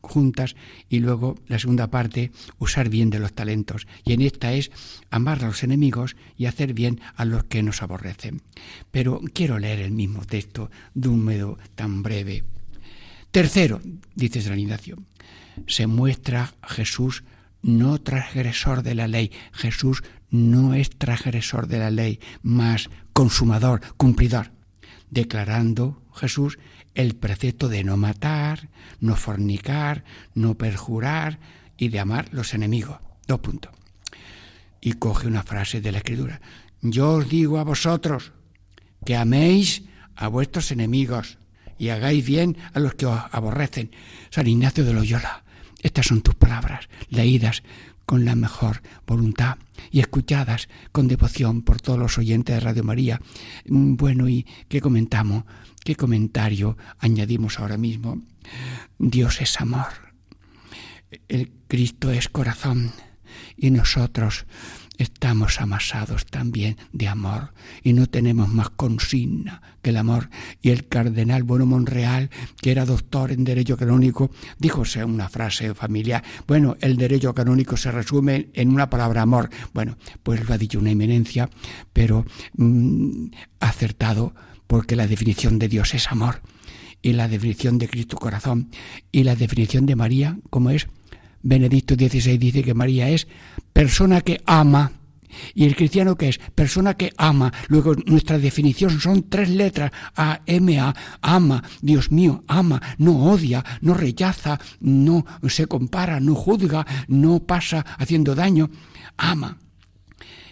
juntas, 0.00 0.56
y 0.88 1.00
luego 1.00 1.36
la 1.46 1.58
segunda 1.58 1.88
parte, 1.88 2.30
usar 2.58 2.88
bien 2.88 3.10
de 3.10 3.18
los 3.18 3.32
talentos. 3.32 3.86
Y 4.04 4.12
en 4.12 4.22
esta 4.22 4.52
es 4.52 4.70
amar 5.10 5.42
a 5.42 5.48
los 5.48 5.62
enemigos 5.62 6.16
y 6.36 6.46
hacer 6.46 6.74
bien 6.74 7.00
a 7.16 7.24
los 7.24 7.44
que 7.44 7.62
nos 7.62 7.82
aborrecen. 7.82 8.42
Pero 8.90 9.20
quiero 9.32 9.58
leer 9.58 9.80
el 9.80 9.92
mismo 9.92 10.24
texto 10.24 10.70
de 10.94 11.08
un 11.08 11.24
modo 11.24 11.58
tan 11.74 12.02
breve. 12.02 12.44
Tercero, 13.30 13.80
dice 14.14 14.40
San 14.40 14.58
Ignacio, 14.58 14.96
se 15.66 15.86
muestra 15.86 16.54
Jesús 16.66 17.24
no 17.62 17.98
transgresor 18.00 18.82
de 18.82 18.94
la 18.94 19.08
ley. 19.08 19.32
Jesús 19.52 20.02
no 20.30 20.74
es 20.74 20.90
transgresor 20.90 21.66
de 21.66 21.78
la 21.78 21.90
ley, 21.90 22.20
más 22.42 22.88
consumador, 23.12 23.80
cumplidor, 23.96 24.52
declarando 25.10 26.02
Jesús 26.14 26.58
el 26.98 27.14
precepto 27.14 27.68
de 27.68 27.84
no 27.84 27.96
matar, 27.96 28.70
no 28.98 29.14
fornicar, 29.14 30.02
no 30.34 30.56
perjurar 30.56 31.38
y 31.76 31.90
de 31.90 32.00
amar 32.00 32.28
los 32.32 32.54
enemigos. 32.54 32.98
Dos 33.28 33.38
puntos. 33.38 33.70
Y 34.80 34.94
coge 34.94 35.28
una 35.28 35.44
frase 35.44 35.80
de 35.80 35.92
la 35.92 35.98
Escritura. 35.98 36.40
Yo 36.82 37.12
os 37.12 37.28
digo 37.28 37.58
a 37.58 37.62
vosotros 37.62 38.32
que 39.06 39.14
améis 39.14 39.84
a 40.16 40.26
vuestros 40.26 40.72
enemigos 40.72 41.38
y 41.78 41.90
hagáis 41.90 42.26
bien 42.26 42.56
a 42.74 42.80
los 42.80 42.94
que 42.94 43.06
os 43.06 43.20
aborrecen. 43.30 43.92
San 44.30 44.48
Ignacio 44.48 44.84
de 44.84 44.92
Loyola, 44.92 45.44
estas 45.80 46.06
son 46.06 46.20
tus 46.22 46.34
palabras, 46.34 46.88
leídas 47.10 47.62
con 48.08 48.24
la 48.24 48.34
mejor 48.34 48.80
voluntad 49.06 49.58
y 49.90 50.00
escuchadas 50.00 50.70
con 50.92 51.08
devoción 51.08 51.60
por 51.60 51.78
todos 51.82 51.98
los 51.98 52.16
oyentes 52.16 52.54
de 52.54 52.60
Radio 52.60 52.82
María. 52.82 53.20
Mm, 53.66 53.96
Bueno, 53.96 54.30
¿y 54.30 54.46
qué 54.66 54.80
comentamos? 54.80 55.44
¿Qué 55.84 55.94
comentario 55.94 56.78
añadimos 57.00 57.60
ahora 57.60 57.76
mismo? 57.76 58.22
Dios 58.98 59.42
es 59.42 59.60
amor. 59.60 59.92
el 61.28 61.52
Cristo 61.68 62.10
es 62.10 62.30
corazón 62.30 62.92
y 63.58 63.70
nosotros 63.70 64.46
estamos 64.98 65.60
amasados 65.60 66.26
también 66.26 66.76
de 66.92 67.08
amor 67.08 67.54
y 67.82 67.92
no 67.92 68.06
tenemos 68.06 68.48
más 68.48 68.70
consigna 68.70 69.62
que 69.80 69.90
el 69.90 69.96
amor. 69.96 70.28
Y 70.60 70.70
el 70.70 70.88
cardenal 70.88 71.44
Bueno 71.44 71.66
Monreal, 71.66 72.30
que 72.60 72.72
era 72.72 72.84
doctor 72.84 73.32
en 73.32 73.44
derecho 73.44 73.76
canónico, 73.76 74.30
dijo 74.58 74.82
una 75.06 75.28
frase 75.28 75.74
familiar, 75.74 76.22
bueno, 76.46 76.76
el 76.80 76.96
derecho 76.96 77.34
canónico 77.34 77.76
se 77.76 77.92
resume 77.92 78.48
en 78.54 78.70
una 78.70 78.90
palabra 78.90 79.22
amor. 79.22 79.48
Bueno, 79.72 79.96
pues 80.22 80.46
lo 80.46 80.54
ha 80.54 80.58
dicho 80.58 80.78
una 80.78 80.90
eminencia, 80.90 81.48
pero 81.92 82.26
mm, 82.56 83.26
acertado 83.60 84.34
porque 84.66 84.96
la 84.96 85.06
definición 85.06 85.58
de 85.58 85.68
Dios 85.68 85.94
es 85.94 86.08
amor 86.08 86.42
y 87.00 87.12
la 87.12 87.28
definición 87.28 87.78
de 87.78 87.88
Cristo 87.88 88.16
corazón 88.16 88.70
y 89.12 89.22
la 89.22 89.36
definición 89.36 89.86
de 89.86 89.96
María 89.96 90.38
como 90.50 90.70
es 90.70 90.88
Benedicto 91.42 91.94
XVI 91.94 92.38
dice 92.38 92.62
que 92.62 92.74
María 92.74 93.08
es 93.10 93.26
persona 93.72 94.20
que 94.20 94.40
ama. 94.46 94.92
¿Y 95.54 95.66
el 95.66 95.76
cristiano 95.76 96.16
que 96.16 96.30
es? 96.30 96.38
Persona 96.54 96.94
que 96.94 97.12
ama. 97.16 97.52
Luego 97.68 97.94
nuestra 98.06 98.38
definición 98.38 99.00
son 99.00 99.28
tres 99.28 99.50
letras. 99.50 99.92
A, 100.16 100.40
M, 100.46 100.78
A. 100.80 100.94
Ama. 101.20 101.62
Dios 101.82 102.10
mío, 102.10 102.44
ama. 102.48 102.80
No 102.96 103.30
odia, 103.30 103.64
no 103.80 103.94
rechaza, 103.94 104.58
no 104.80 105.26
se 105.48 105.66
compara, 105.66 106.20
no 106.20 106.34
juzga, 106.34 106.86
no 107.08 107.40
pasa 107.40 107.84
haciendo 107.98 108.34
daño. 108.34 108.70
Ama. 109.16 109.58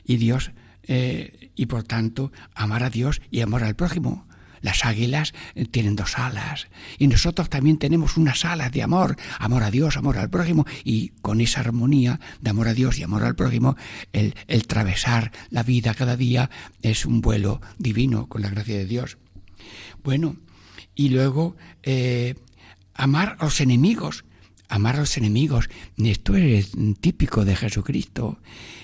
Y 0.04 0.16
Dios, 0.16 0.52
eh, 0.82 1.50
y 1.56 1.66
por 1.66 1.82
tanto, 1.82 2.32
amar 2.54 2.84
a 2.84 2.90
Dios 2.90 3.20
y 3.30 3.40
amar 3.40 3.64
al 3.64 3.74
prójimo. 3.74 4.26
Las 4.66 4.84
águilas 4.84 5.32
eh, 5.54 5.64
tienen 5.64 5.94
dos 5.94 6.18
alas 6.18 6.66
y 6.98 7.06
nosotros 7.06 7.48
también 7.48 7.78
tenemos 7.78 8.16
unas 8.16 8.44
alas 8.44 8.72
de 8.72 8.82
amor, 8.82 9.16
amor 9.38 9.62
a 9.62 9.70
Dios, 9.70 9.96
amor 9.96 10.18
al 10.18 10.28
prójimo 10.28 10.66
y 10.82 11.10
con 11.22 11.40
esa 11.40 11.60
armonía 11.60 12.18
de 12.40 12.50
amor 12.50 12.66
a 12.66 12.74
Dios 12.74 12.98
y 12.98 13.04
amor 13.04 13.22
al 13.22 13.36
prójimo, 13.36 13.76
el, 14.12 14.34
el 14.48 14.66
travesar 14.66 15.30
la 15.50 15.62
vida 15.62 15.94
cada 15.94 16.16
día 16.16 16.50
es 16.82 17.06
un 17.06 17.20
vuelo 17.20 17.60
divino 17.78 18.26
con 18.26 18.42
la 18.42 18.50
gracia 18.50 18.76
de 18.76 18.86
Dios. 18.86 19.18
Bueno, 20.02 20.34
y 20.96 21.10
luego 21.10 21.56
eh, 21.84 22.34
amar 22.92 23.36
a 23.38 23.44
los 23.44 23.60
enemigos, 23.60 24.24
amar 24.68 24.96
a 24.96 25.00
los 25.00 25.16
enemigos, 25.16 25.68
esto 25.96 26.36
es 26.36 26.72
típico 27.00 27.44
de 27.44 27.56
Jesucristo. 27.56 28.38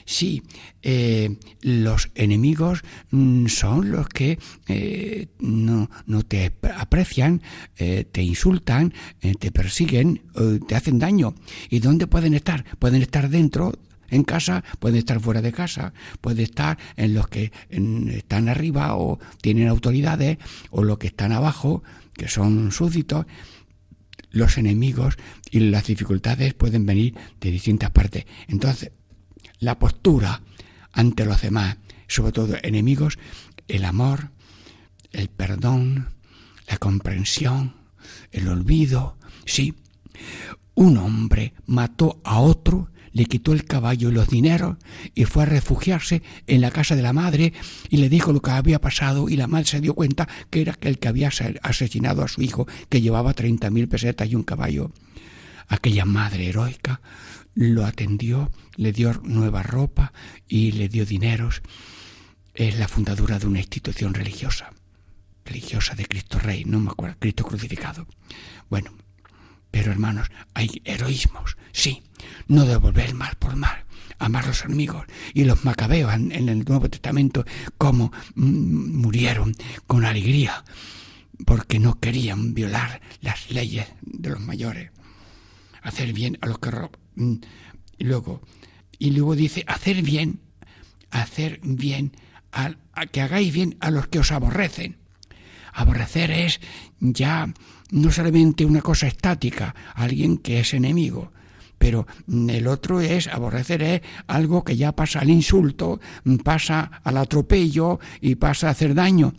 Sí, 0.04 0.42
eh, 0.82 1.36
los 1.60 2.10
enemigos 2.14 2.82
mm, 3.10 3.46
son 3.46 3.90
los 3.90 4.08
que 4.08 4.38
eh, 4.68 5.28
no, 5.38 5.90
no, 6.06 6.22
te 6.22 6.52
aprecian, 6.76 7.42
eh, 7.76 8.04
te 8.10 8.22
insultan, 8.22 8.92
te 9.38 9.50
persiguen, 9.52 10.22
te 10.66 10.74
hacen 10.74 10.98
daño. 10.98 11.34
¿Y 11.70 11.78
dónde 11.78 12.06
pueden 12.06 12.34
estar? 12.34 12.64
Pueden 12.78 13.02
estar 13.02 13.28
dentro 13.28 13.72
en 14.10 14.24
casa, 14.24 14.62
pueden 14.78 14.98
estar 14.98 15.20
fuera 15.20 15.40
de 15.40 15.52
casa, 15.52 15.92
pueden 16.20 16.44
estar 16.44 16.78
en 16.96 17.14
los 17.14 17.28
que 17.28 17.52
están 17.70 18.48
arriba 18.48 18.96
o 18.96 19.18
tienen 19.40 19.68
autoridades, 19.68 20.38
o 20.70 20.84
los 20.84 20.98
que 20.98 21.06
están 21.06 21.32
abajo, 21.32 21.82
que 22.14 22.28
son 22.28 22.72
súbditos. 22.72 23.26
Los 24.32 24.58
enemigos 24.58 25.16
y 25.50 25.60
las 25.60 25.86
dificultades 25.86 26.54
pueden 26.54 26.84
venir 26.86 27.14
de 27.40 27.50
distintas 27.50 27.90
partes. 27.90 28.26
Entonces, 28.48 28.90
la 29.60 29.78
postura 29.78 30.42
ante 30.92 31.24
los 31.24 31.40
demás, 31.40 31.76
sobre 32.08 32.32
todo 32.32 32.56
enemigos, 32.62 33.18
el 33.68 33.84
amor, 33.84 34.30
el 35.12 35.28
perdón, 35.28 36.08
la 36.68 36.78
comprensión, 36.78 37.74
el 38.30 38.48
olvido. 38.48 39.16
Sí, 39.44 39.74
un 40.74 40.96
hombre 40.96 41.54
mató 41.66 42.20
a 42.24 42.40
otro, 42.40 42.90
le 43.12 43.26
quitó 43.26 43.52
el 43.52 43.64
caballo 43.64 44.08
y 44.08 44.12
los 44.12 44.28
dineros 44.28 44.76
y 45.14 45.24
fue 45.24 45.44
a 45.44 45.46
refugiarse 45.46 46.22
en 46.46 46.60
la 46.60 46.70
casa 46.70 46.96
de 46.96 47.02
la 47.02 47.12
madre 47.12 47.52
y 47.88 47.98
le 47.98 48.08
dijo 48.08 48.32
lo 48.32 48.40
que 48.40 48.50
había 48.50 48.80
pasado 48.80 49.28
y 49.28 49.36
la 49.36 49.46
madre 49.46 49.66
se 49.66 49.80
dio 49.80 49.94
cuenta 49.94 50.28
que 50.50 50.62
era 50.62 50.76
el 50.80 50.98
que 50.98 51.08
había 51.08 51.30
asesinado 51.62 52.22
a 52.22 52.28
su 52.28 52.42
hijo 52.42 52.66
que 52.88 53.00
llevaba 53.00 53.34
treinta 53.34 53.70
mil 53.70 53.88
pesetas 53.88 54.30
y 54.30 54.34
un 54.34 54.42
caballo. 54.42 54.92
Aquella 55.68 56.04
madre 56.04 56.48
heroica 56.48 57.00
lo 57.54 57.84
atendió, 57.84 58.50
le 58.76 58.92
dio 58.92 59.20
nueva 59.24 59.62
ropa 59.62 60.12
y 60.48 60.72
le 60.72 60.88
dio 60.88 61.04
dineros. 61.04 61.62
Es 62.54 62.78
la 62.78 62.88
fundadura 62.88 63.38
de 63.38 63.46
una 63.46 63.60
institución 63.60 64.14
religiosa, 64.14 64.72
religiosa 65.44 65.94
de 65.94 66.06
Cristo 66.06 66.38
Rey, 66.38 66.64
no 66.64 66.80
me 66.80 66.90
acuerdo, 66.90 67.16
Cristo 67.18 67.44
crucificado. 67.44 68.06
Bueno, 68.68 68.92
pero 69.72 69.90
hermanos, 69.90 70.30
hay 70.54 70.80
heroísmos, 70.84 71.56
sí, 71.72 72.04
no 72.46 72.64
devolver 72.64 73.14
mal 73.14 73.34
por 73.36 73.56
mal, 73.56 73.84
amar 74.20 74.44
a 74.44 74.48
los 74.48 74.64
enemigos. 74.64 75.04
Y 75.34 75.42
los 75.44 75.64
macabeos 75.64 76.14
en, 76.14 76.30
el 76.48 76.64
Nuevo 76.64 76.88
Testamento, 76.88 77.44
como 77.78 78.12
mm, 78.36 79.00
murieron 79.00 79.56
con 79.88 80.04
alegría, 80.04 80.62
porque 81.44 81.80
no 81.80 81.98
querían 81.98 82.54
violar 82.54 83.00
las 83.20 83.50
leyes 83.50 83.88
de 84.02 84.30
los 84.30 84.40
mayores. 84.40 84.92
Hacer 85.82 86.12
bien 86.12 86.38
a 86.40 86.46
los 86.46 86.60
que 86.60 86.70
Mm, 87.14 87.36
y 87.98 88.04
luego, 88.04 88.40
y 88.98 89.10
luego 89.10 89.36
dice, 89.36 89.64
hacer 89.66 90.02
bien, 90.02 90.40
hacer 91.10 91.60
bien, 91.62 92.12
a, 92.52 92.74
que 93.06 93.20
hagáis 93.20 93.52
bien 93.52 93.76
a 93.80 93.90
los 93.90 94.08
que 94.08 94.18
os 94.18 94.32
aborrecen. 94.32 94.96
Aborrecer 95.72 96.30
es 96.30 96.60
ya 97.00 97.52
no 97.92 98.10
solamente 98.10 98.64
una 98.64 98.82
cosa 98.82 99.06
estática, 99.06 99.74
alguien 99.94 100.38
que 100.38 100.60
es 100.60 100.74
enemigo, 100.74 101.30
pero 101.78 102.06
el 102.28 102.66
otro 102.66 103.00
es, 103.00 103.28
aborrecer 103.28 103.82
es 103.82 104.02
algo 104.26 104.64
que 104.64 104.76
ya 104.76 104.92
pasa 104.92 105.20
al 105.20 105.30
insulto, 105.30 106.00
pasa 106.44 107.00
al 107.04 107.16
atropello 107.16 108.00
y 108.20 108.34
pasa 108.36 108.68
a 108.68 108.70
hacer 108.70 108.94
daño 108.94 109.32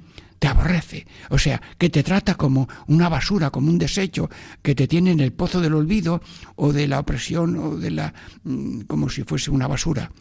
te 0.43 0.49
aborrece, 0.49 1.07
o 1.29 1.37
sea, 1.37 1.61
que 1.77 1.89
te 1.89 2.03
trata 2.03 2.35
como 2.35 2.67
una 2.87 3.07
basura, 3.07 3.49
como 3.49 3.69
un 3.69 3.77
desecho, 3.77 4.29
que 4.61 4.75
te 4.75 4.89
tiene 4.89 5.11
en 5.11 5.21
el 5.21 5.31
pozo 5.31 5.61
del 5.61 5.73
olvido 5.73 6.21
o 6.57 6.73
de 6.73 6.85
la 6.85 6.99
opresión 6.99 7.55
o 7.55 7.77
de 7.77 7.91
la 7.91 8.13
mm, 8.43 8.81
como 8.81 9.07
si 9.07 9.23
fuese 9.23 9.51
una 9.51 9.67
basura. 9.67 10.11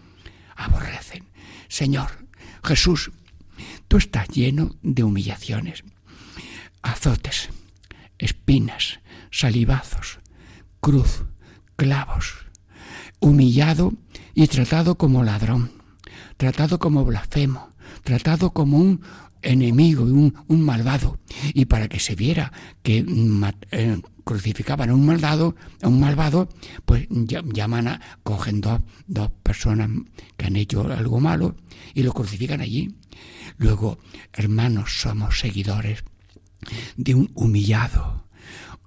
Aborrecen. 0.54 1.24
Señor, 1.66 2.24
Jesús, 2.62 3.10
tú 3.88 3.96
estás 3.96 4.28
lleno 4.28 4.76
de 4.80 5.02
humillaciones, 5.02 5.82
azotes, 6.82 7.48
espinas, 8.52 9.00
salivazos, 9.30 10.18
cruz, 10.80 11.24
clavos, 11.76 12.34
humillado 13.18 13.94
y 14.34 14.46
tratado 14.46 14.98
como 14.98 15.24
ladrón, 15.24 15.72
tratado 16.36 16.78
como 16.78 17.02
blasfemo, 17.02 17.72
tratado 18.04 18.52
como 18.52 18.76
un 18.76 19.00
enemigo, 19.40 20.04
un, 20.04 20.34
un 20.48 20.60
malvado. 20.60 21.18
Y 21.54 21.64
para 21.64 21.88
que 21.88 21.98
se 21.98 22.14
viera 22.14 22.52
que 22.82 23.06
eh, 23.70 24.00
crucificaban 24.22 24.90
a 24.90 24.94
un 24.94 25.06
malvado, 25.06 25.56
a 25.80 25.88
un 25.88 25.98
malvado, 25.98 26.50
pues 26.84 27.06
llaman 27.08 27.88
a, 27.88 28.00
cogen 28.22 28.60
dos, 28.60 28.82
dos 29.06 29.30
personas 29.42 29.88
que 30.36 30.44
han 30.44 30.56
hecho 30.56 30.92
algo 30.92 31.20
malo 31.20 31.56
y 31.94 32.02
lo 32.02 32.12
crucifican 32.12 32.60
allí. 32.60 32.94
Luego, 33.56 33.98
hermanos, 34.34 35.00
somos 35.00 35.40
seguidores 35.40 36.04
de 36.98 37.14
un 37.14 37.30
humillado, 37.34 38.21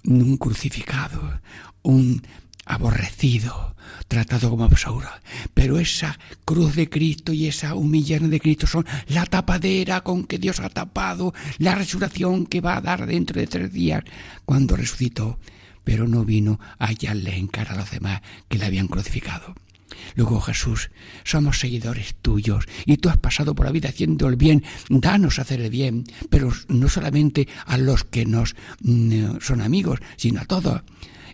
un 0.06 0.36
crucificado, 0.36 1.40
un 1.82 2.22
aborrecido, 2.64 3.76
tratado 4.08 4.50
como 4.50 4.68
basura. 4.68 5.20
Pero 5.54 5.78
esa 5.78 6.18
cruz 6.44 6.74
de 6.74 6.88
Cristo 6.88 7.32
y 7.32 7.46
esa 7.46 7.74
humillación 7.74 8.30
de 8.30 8.40
Cristo 8.40 8.66
son 8.66 8.86
la 9.08 9.24
tapadera 9.26 10.02
con 10.02 10.24
que 10.24 10.38
Dios 10.38 10.60
ha 10.60 10.68
tapado 10.68 11.32
la 11.58 11.74
resurrección 11.74 12.46
que 12.46 12.60
va 12.60 12.76
a 12.76 12.80
dar 12.80 13.06
dentro 13.06 13.40
de 13.40 13.46
tres 13.46 13.72
días 13.72 14.02
cuando 14.44 14.76
resucitó. 14.76 15.38
Pero 15.84 16.08
no 16.08 16.24
vino 16.24 16.58
a 16.78 16.86
hallarle 16.86 17.36
en 17.36 17.46
cara 17.46 17.74
a 17.74 17.76
los 17.76 17.90
demás 17.92 18.20
que 18.48 18.58
le 18.58 18.66
habían 18.66 18.88
crucificado. 18.88 19.54
Luego 20.14 20.40
Jesús, 20.40 20.90
somos 21.24 21.58
seguidores 21.58 22.14
tuyos 22.20 22.66
y 22.84 22.96
tú 22.96 23.08
has 23.08 23.16
pasado 23.16 23.54
por 23.54 23.66
la 23.66 23.72
vida 23.72 23.88
haciendo 23.88 24.28
el 24.28 24.36
bien, 24.36 24.64
danos 24.88 25.38
a 25.38 25.42
hacer 25.42 25.60
el 25.60 25.70
bien, 25.70 26.04
pero 26.30 26.52
no 26.68 26.88
solamente 26.88 27.48
a 27.66 27.78
los 27.78 28.04
que 28.04 28.26
nos 28.26 28.56
mm, 28.80 29.36
son 29.40 29.60
amigos, 29.60 30.00
sino 30.16 30.40
a 30.40 30.44
todos 30.44 30.82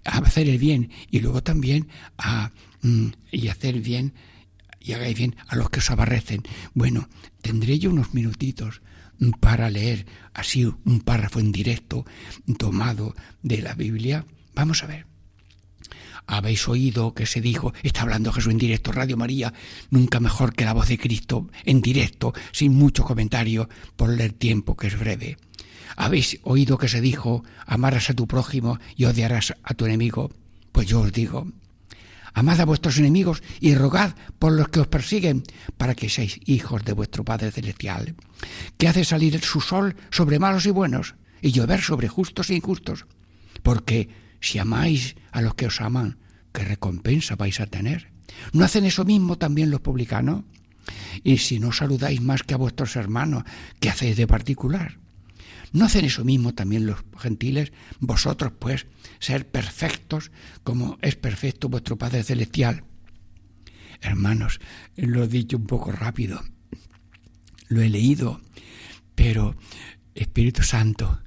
a 0.04 0.18
hacer 0.18 0.48
el 0.48 0.58
bien 0.58 0.90
y 1.10 1.20
luego 1.20 1.42
también 1.42 1.88
a 2.18 2.50
mm, 2.82 3.08
y 3.30 3.48
hacer 3.48 3.80
bien 3.80 4.14
y 4.80 4.92
hagáis 4.92 5.16
bien 5.16 5.36
a 5.46 5.56
los 5.56 5.70
que 5.70 5.78
os 5.78 5.90
aborrecen. 5.90 6.42
Bueno, 6.74 7.08
tendré 7.40 7.78
yo 7.78 7.90
unos 7.90 8.14
minutitos 8.14 8.82
para 9.40 9.70
leer 9.70 10.06
así 10.34 10.64
un 10.64 11.00
párrafo 11.00 11.38
en 11.38 11.52
directo 11.52 12.04
tomado 12.58 13.14
de 13.42 13.62
la 13.62 13.74
Biblia. 13.74 14.26
Vamos 14.54 14.82
a 14.82 14.86
ver. 14.86 15.11
Habéis 16.26 16.68
oído 16.68 17.14
que 17.14 17.26
se 17.26 17.40
dijo, 17.40 17.72
está 17.82 18.02
hablando 18.02 18.32
Jesús 18.32 18.52
en 18.52 18.58
directo, 18.58 18.92
Radio 18.92 19.16
María, 19.16 19.52
nunca 19.90 20.20
mejor 20.20 20.54
que 20.54 20.64
la 20.64 20.72
voz 20.72 20.88
de 20.88 20.98
Cristo 20.98 21.48
en 21.64 21.80
directo, 21.82 22.32
sin 22.52 22.74
mucho 22.74 23.04
comentario, 23.04 23.68
por 23.96 24.18
el 24.20 24.34
tiempo 24.34 24.76
que 24.76 24.86
es 24.86 24.98
breve. 24.98 25.36
¿Habéis 25.96 26.38
oído 26.42 26.78
que 26.78 26.88
se 26.88 27.00
dijo, 27.00 27.44
amarás 27.66 28.08
a 28.10 28.14
tu 28.14 28.26
prójimo 28.26 28.78
y 28.96 29.04
odiarás 29.04 29.54
a 29.62 29.74
tu 29.74 29.84
enemigo? 29.84 30.30
Pues 30.72 30.86
yo 30.86 31.00
os 31.00 31.12
digo, 31.12 31.46
Amad 32.34 32.60
a 32.60 32.64
vuestros 32.64 32.98
enemigos 32.98 33.42
y 33.60 33.74
rogad 33.74 34.14
por 34.38 34.52
los 34.52 34.68
que 34.68 34.80
os 34.80 34.86
persiguen, 34.86 35.42
para 35.76 35.94
que 35.94 36.08
seáis 36.08 36.40
hijos 36.46 36.84
de 36.84 36.94
vuestro 36.94 37.24
Padre 37.24 37.50
Celestial, 37.50 38.14
que 38.78 38.88
hace 38.88 39.04
salir 39.04 39.38
su 39.44 39.60
sol 39.60 39.96
sobre 40.10 40.38
malos 40.38 40.64
y 40.64 40.70
buenos, 40.70 41.14
y 41.42 41.52
llover 41.52 41.82
sobre 41.82 42.08
justos 42.08 42.48
e 42.48 42.54
injustos. 42.54 43.04
Porque 43.62 44.08
si 44.42 44.58
amáis 44.58 45.16
a 45.30 45.40
los 45.40 45.54
que 45.54 45.66
os 45.66 45.80
aman, 45.80 46.18
¿qué 46.52 46.64
recompensa 46.64 47.36
vais 47.36 47.60
a 47.60 47.66
tener? 47.66 48.12
¿No 48.52 48.64
hacen 48.64 48.84
eso 48.84 49.04
mismo 49.04 49.38
también 49.38 49.70
los 49.70 49.80
publicanos? 49.80 50.44
Y 51.22 51.38
si 51.38 51.60
no 51.60 51.72
saludáis 51.72 52.20
más 52.20 52.42
que 52.42 52.54
a 52.54 52.58
vuestros 52.58 52.96
hermanos, 52.96 53.44
¿qué 53.80 53.88
hacéis 53.88 54.16
de 54.16 54.26
particular? 54.26 54.98
¿No 55.72 55.84
hacen 55.84 56.04
eso 56.04 56.24
mismo 56.24 56.54
también 56.54 56.86
los 56.86 57.04
gentiles? 57.16 57.72
Vosotros, 58.00 58.52
pues, 58.58 58.86
ser 59.20 59.48
perfectos 59.48 60.32
como 60.64 60.98
es 61.00 61.14
perfecto 61.14 61.68
vuestro 61.68 61.96
Padre 61.96 62.24
Celestial. 62.24 62.84
Hermanos, 64.00 64.58
lo 64.96 65.22
he 65.22 65.28
dicho 65.28 65.56
un 65.56 65.66
poco 65.66 65.92
rápido, 65.92 66.42
lo 67.68 67.80
he 67.80 67.88
leído, 67.88 68.40
pero 69.14 69.54
Espíritu 70.16 70.64
Santo, 70.64 71.20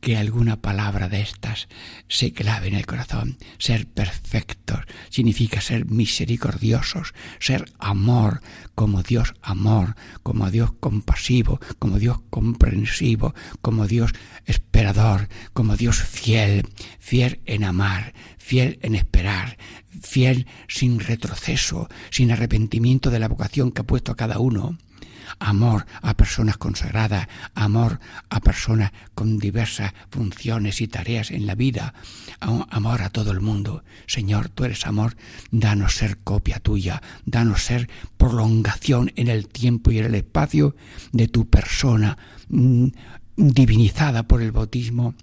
que 0.00 0.16
alguna 0.16 0.60
palabra 0.60 1.08
de 1.08 1.20
estas 1.20 1.68
se 2.08 2.32
clave 2.32 2.68
en 2.68 2.74
el 2.74 2.86
corazón. 2.86 3.38
Ser 3.58 3.86
perfectos 3.86 4.80
significa 5.10 5.60
ser 5.60 5.86
misericordiosos, 5.86 7.14
ser 7.38 7.64
amor, 7.78 8.40
como 8.74 9.02
Dios 9.02 9.34
amor, 9.42 9.96
como 10.22 10.50
Dios 10.50 10.72
compasivo, 10.80 11.60
como 11.78 11.98
Dios 11.98 12.20
comprensivo, 12.30 13.34
como 13.60 13.86
Dios 13.86 14.12
esperador, 14.46 15.28
como 15.52 15.76
Dios 15.76 16.02
fiel, 16.02 16.68
fiel 16.98 17.40
en 17.44 17.64
amar, 17.64 18.14
fiel 18.38 18.78
en 18.82 18.94
esperar, 18.94 19.58
fiel 20.02 20.46
sin 20.68 21.00
retroceso, 21.00 21.88
sin 22.10 22.30
arrepentimiento 22.30 23.10
de 23.10 23.18
la 23.18 23.28
vocación 23.28 23.72
que 23.72 23.82
ha 23.82 23.86
puesto 23.86 24.12
a 24.12 24.16
cada 24.16 24.38
uno 24.38 24.78
amor 25.38 25.86
a 26.02 26.14
personas 26.14 26.56
consagradas, 26.56 27.28
amor 27.54 28.00
a 28.30 28.40
personas 28.40 28.92
con 29.14 29.38
diversas 29.38 29.92
funciones 30.10 30.80
y 30.80 30.88
tareas 30.88 31.30
en 31.30 31.46
la 31.46 31.54
vida, 31.54 31.94
amor 32.40 33.02
a 33.02 33.10
todo 33.10 33.30
el 33.32 33.40
mundo. 33.40 33.84
Señor, 34.06 34.48
tú 34.48 34.64
eres 34.64 34.86
amor, 34.86 35.16
danos 35.50 35.94
ser 35.94 36.18
copia 36.18 36.60
tuya, 36.60 37.02
danos 37.24 37.62
ser 37.62 37.88
prolongación 38.16 39.12
en 39.16 39.28
el 39.28 39.48
tiempo 39.48 39.90
y 39.90 39.98
en 39.98 40.06
el 40.06 40.14
espacio 40.14 40.74
de 41.12 41.28
tu 41.28 41.48
persona 41.48 42.18
mm, 42.48 42.88
divinizada 43.38 44.24
por 44.24 44.42
el 44.42 44.50
bautismo, 44.50 45.14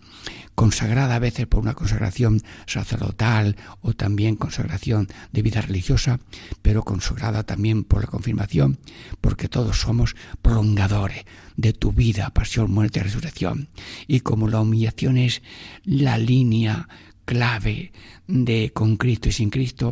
consagrada 0.55 1.15
a 1.15 1.19
veces 1.19 1.47
por 1.47 1.59
una 1.59 1.73
consagración 1.73 2.41
sacerdotal 2.65 3.57
o 3.81 3.91
también 3.91 4.37
consagración 4.37 5.09
de 5.33 5.41
vida 5.41 5.59
religiosa, 5.59 6.21
pero 6.61 6.83
consagrada 6.83 7.43
también 7.43 7.83
por 7.83 8.01
la 8.01 8.07
confirmación, 8.07 8.79
porque 9.19 9.49
todos 9.49 9.81
somos 9.81 10.15
prolongadores 10.41 11.25
de 11.57 11.73
tu 11.73 11.91
vida, 11.91 12.29
pasión, 12.29 12.71
muerte 12.71 12.99
y 12.99 13.03
resurrección. 13.03 13.67
Y 14.07 14.21
como 14.21 14.47
la 14.47 14.61
humillación 14.61 15.17
es 15.17 15.41
la 15.83 16.17
línea 16.17 16.87
clave 17.25 17.91
de 18.27 18.71
con 18.73 18.95
Cristo 18.95 19.27
y 19.27 19.33
sin 19.33 19.49
Cristo, 19.49 19.91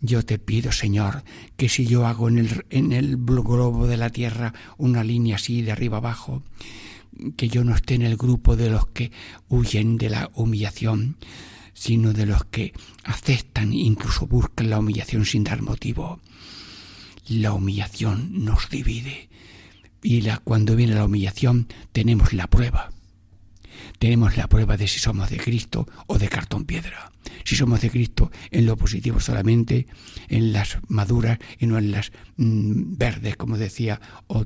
yo 0.00 0.24
te 0.24 0.38
pido, 0.38 0.72
Señor, 0.72 1.24
que 1.58 1.68
si 1.68 1.84
yo 1.84 2.06
hago 2.06 2.30
en 2.30 2.38
el, 2.38 2.64
en 2.70 2.92
el 2.92 3.18
globo 3.18 3.86
de 3.86 3.98
la 3.98 4.08
tierra 4.08 4.54
una 4.78 5.04
línea 5.04 5.36
así 5.36 5.60
de 5.60 5.72
arriba 5.72 5.98
abajo, 5.98 6.42
que 7.36 7.48
yo 7.48 7.64
no 7.64 7.74
esté 7.74 7.94
en 7.94 8.02
el 8.02 8.16
grupo 8.16 8.56
de 8.56 8.70
los 8.70 8.86
que 8.88 9.10
huyen 9.48 9.98
de 9.98 10.10
la 10.10 10.30
humillación, 10.34 11.16
sino 11.72 12.12
de 12.12 12.26
los 12.26 12.44
que 12.44 12.72
aceptan 13.04 13.72
e 13.72 13.76
incluso 13.76 14.26
buscan 14.26 14.70
la 14.70 14.78
humillación 14.78 15.24
sin 15.24 15.44
dar 15.44 15.62
motivo. 15.62 16.20
La 17.28 17.52
humillación 17.52 18.44
nos 18.44 18.68
divide 18.70 19.28
y 20.02 20.22
la, 20.22 20.38
cuando 20.38 20.76
viene 20.76 20.94
la 20.94 21.04
humillación 21.04 21.68
tenemos 21.92 22.32
la 22.32 22.46
prueba 22.46 22.90
tenemos 24.00 24.38
la 24.38 24.48
prueba 24.48 24.78
de 24.78 24.88
si 24.88 24.98
somos 24.98 25.28
de 25.28 25.36
Cristo 25.36 25.86
o 26.06 26.18
de 26.18 26.30
cartón 26.30 26.64
piedra. 26.64 27.12
Si 27.44 27.54
somos 27.54 27.82
de 27.82 27.90
Cristo 27.90 28.32
en 28.50 28.64
lo 28.64 28.78
positivo 28.78 29.20
solamente, 29.20 29.86
en 30.28 30.54
las 30.54 30.78
maduras 30.88 31.38
y 31.58 31.66
no 31.66 31.76
en 31.76 31.92
las 31.92 32.10
mm, 32.38 32.96
verdes, 32.96 33.36
como 33.36 33.58
decía 33.58 34.00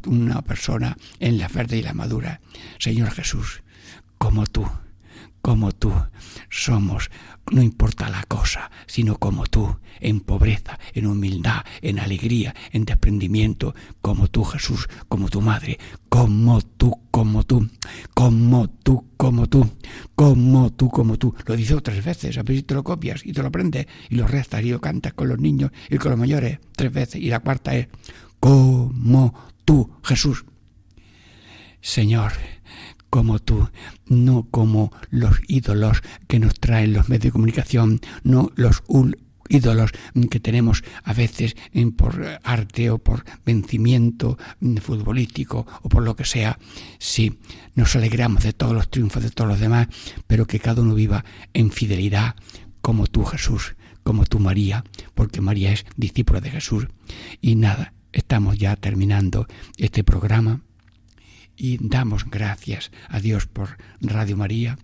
una 0.06 0.42
persona, 0.42 0.96
en 1.20 1.38
las 1.38 1.52
verdes 1.52 1.78
y 1.78 1.82
las 1.82 1.94
maduras. 1.94 2.40
Señor 2.80 3.12
Jesús, 3.12 3.62
como 4.18 4.44
tú, 4.44 4.68
como 5.44 5.72
tú 5.72 5.92
somos 6.48 7.10
no 7.52 7.60
importa 7.60 8.08
la 8.08 8.22
cosa, 8.22 8.70
sino 8.86 9.18
como 9.18 9.46
tú, 9.46 9.76
en 10.00 10.20
pobreza, 10.20 10.78
en 10.94 11.06
humildad, 11.06 11.66
en 11.82 11.98
alegría, 11.98 12.54
en 12.72 12.86
desprendimiento, 12.86 13.74
como 14.00 14.28
tú, 14.28 14.42
Jesús, 14.44 14.88
como 15.06 15.28
tu 15.28 15.42
madre, 15.42 15.78
como 16.08 16.62
tú, 16.62 16.98
como 17.10 17.44
tú, 17.44 17.68
como 18.14 18.70
tú, 18.70 19.04
como 19.18 19.46
tú, 19.46 19.70
como 20.14 20.72
tú, 20.72 20.88
como 20.88 21.18
tú. 21.18 21.34
Lo 21.44 21.56
dice 21.56 21.78
tres 21.82 22.02
veces, 22.02 22.38
a 22.38 22.42
ver 22.42 22.56
si 22.56 22.62
te 22.62 22.72
lo 22.72 22.82
copias 22.82 23.20
y 23.26 23.34
te 23.34 23.42
lo 23.42 23.48
aprendes 23.48 23.86
y 24.08 24.14
lo 24.14 24.26
restas 24.26 24.62
y 24.64 24.70
lo 24.70 24.80
cantas 24.80 25.12
con 25.12 25.28
los 25.28 25.38
niños 25.38 25.72
y 25.90 25.98
con 25.98 26.12
los 26.12 26.18
mayores 26.18 26.58
tres 26.74 26.90
veces. 26.90 27.20
Y 27.20 27.28
la 27.28 27.40
cuarta 27.40 27.76
es, 27.76 27.88
como 28.40 29.34
tú, 29.66 29.90
Jesús. 30.02 30.46
Señor, 31.82 32.32
como 33.14 33.38
tú, 33.38 33.68
no 34.08 34.48
como 34.50 34.92
los 35.08 35.36
ídolos 35.46 36.02
que 36.26 36.40
nos 36.40 36.58
traen 36.58 36.92
los 36.92 37.08
medios 37.08 37.22
de 37.22 37.30
comunicación, 37.30 38.00
no 38.24 38.50
los 38.56 38.82
ídolos 39.48 39.92
que 40.28 40.40
tenemos 40.40 40.82
a 41.04 41.12
veces 41.12 41.54
por 41.96 42.40
arte 42.42 42.90
o 42.90 42.98
por 42.98 43.24
vencimiento 43.46 44.36
futbolístico 44.82 45.64
o 45.82 45.88
por 45.88 46.02
lo 46.02 46.16
que 46.16 46.24
sea. 46.24 46.58
Sí, 46.98 47.38
nos 47.76 47.94
alegramos 47.94 48.42
de 48.42 48.52
todos 48.52 48.72
los 48.72 48.90
triunfos 48.90 49.22
de 49.22 49.30
todos 49.30 49.48
los 49.48 49.60
demás, 49.60 49.86
pero 50.26 50.48
que 50.48 50.58
cada 50.58 50.82
uno 50.82 50.96
viva 50.96 51.24
en 51.52 51.70
fidelidad 51.70 52.34
como 52.80 53.06
tú 53.06 53.24
Jesús, 53.24 53.76
como 54.02 54.24
tú 54.24 54.40
María, 54.40 54.82
porque 55.14 55.40
María 55.40 55.70
es 55.70 55.86
discípula 55.96 56.40
de 56.40 56.50
Jesús. 56.50 56.88
Y 57.40 57.54
nada, 57.54 57.94
estamos 58.12 58.58
ya 58.58 58.74
terminando 58.74 59.46
este 59.76 60.02
programa 60.02 60.62
y 61.56 61.78
damos 61.80 62.24
gracias 62.30 62.90
a 63.08 63.20
Dios 63.20 63.46
por 63.46 63.76
Radio 64.00 64.36
María. 64.36 64.78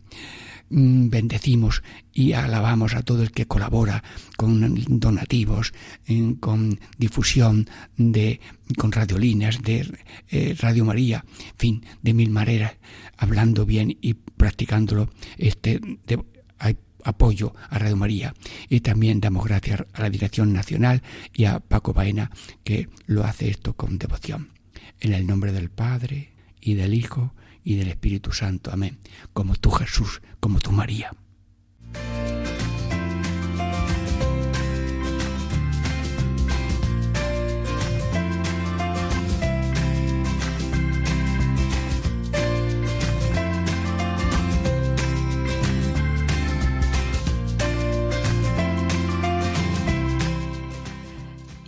Mm, 0.69 1.09
bendecimos 1.09 1.83
y 2.13 2.33
alabamos 2.33 2.95
a 2.95 3.03
todo 3.03 3.23
el 3.23 3.33
que 3.33 3.47
colabora 3.47 4.05
con 4.37 5.01
donativos, 5.01 5.73
con 6.39 6.79
difusión 6.97 7.69
de 7.97 8.41
con 8.79 8.93
radiolíneas 8.93 9.63
de 9.63 9.93
eh, 10.29 10.55
Radio 10.61 10.85
María, 10.85 11.25
en 11.27 11.57
fin, 11.59 11.87
de 12.03 12.15
mil 12.15 12.31
maneras, 12.31 12.75
hablando 13.17 13.67
bien 13.67 13.99
y 14.01 14.15
practicándolo 14.15 15.11
este 15.39 15.81
apoyo 17.05 17.55
a 17.69 17.79
Radio 17.79 17.97
María. 17.97 18.35
Y 18.69 18.81
también 18.81 19.21
damos 19.21 19.45
gracias 19.45 19.85
a 19.93 20.03
la 20.03 20.11
Dirección 20.11 20.53
Nacional 20.53 21.03
y 21.33 21.45
a 21.45 21.61
Paco 21.61 21.93
Baena 21.93 22.31
que 22.65 22.89
lo 23.07 23.25
hace 23.25 23.49
esto 23.51 23.75
con 23.75 23.99
devoción. 23.99 24.51
En 25.01 25.15
el 25.15 25.27
nombre 25.27 25.53
del 25.53 25.71
Padre, 25.71 26.30
y 26.61 26.75
del 26.75 26.95
Hijo 26.95 27.35
y 27.65 27.77
del 27.77 27.89
Espíritu 27.89 28.33
Santo. 28.33 28.71
Amén. 28.73 28.99
Como 29.33 29.57
tú 29.57 29.71
Jesús, 29.71 30.23
como 30.41 30.61
tú 30.61 30.73
María. 30.73 31.13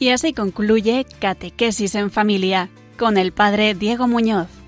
Y 0.02 0.08
así 0.08 0.32
concluye 0.32 1.06
Catequesis 1.20 1.94
en 1.94 2.10
Familia 2.10 2.70
con 2.98 3.16
el 3.16 3.30
Padre 3.30 3.74
Diego 3.74 4.08
Muñoz. 4.08 4.61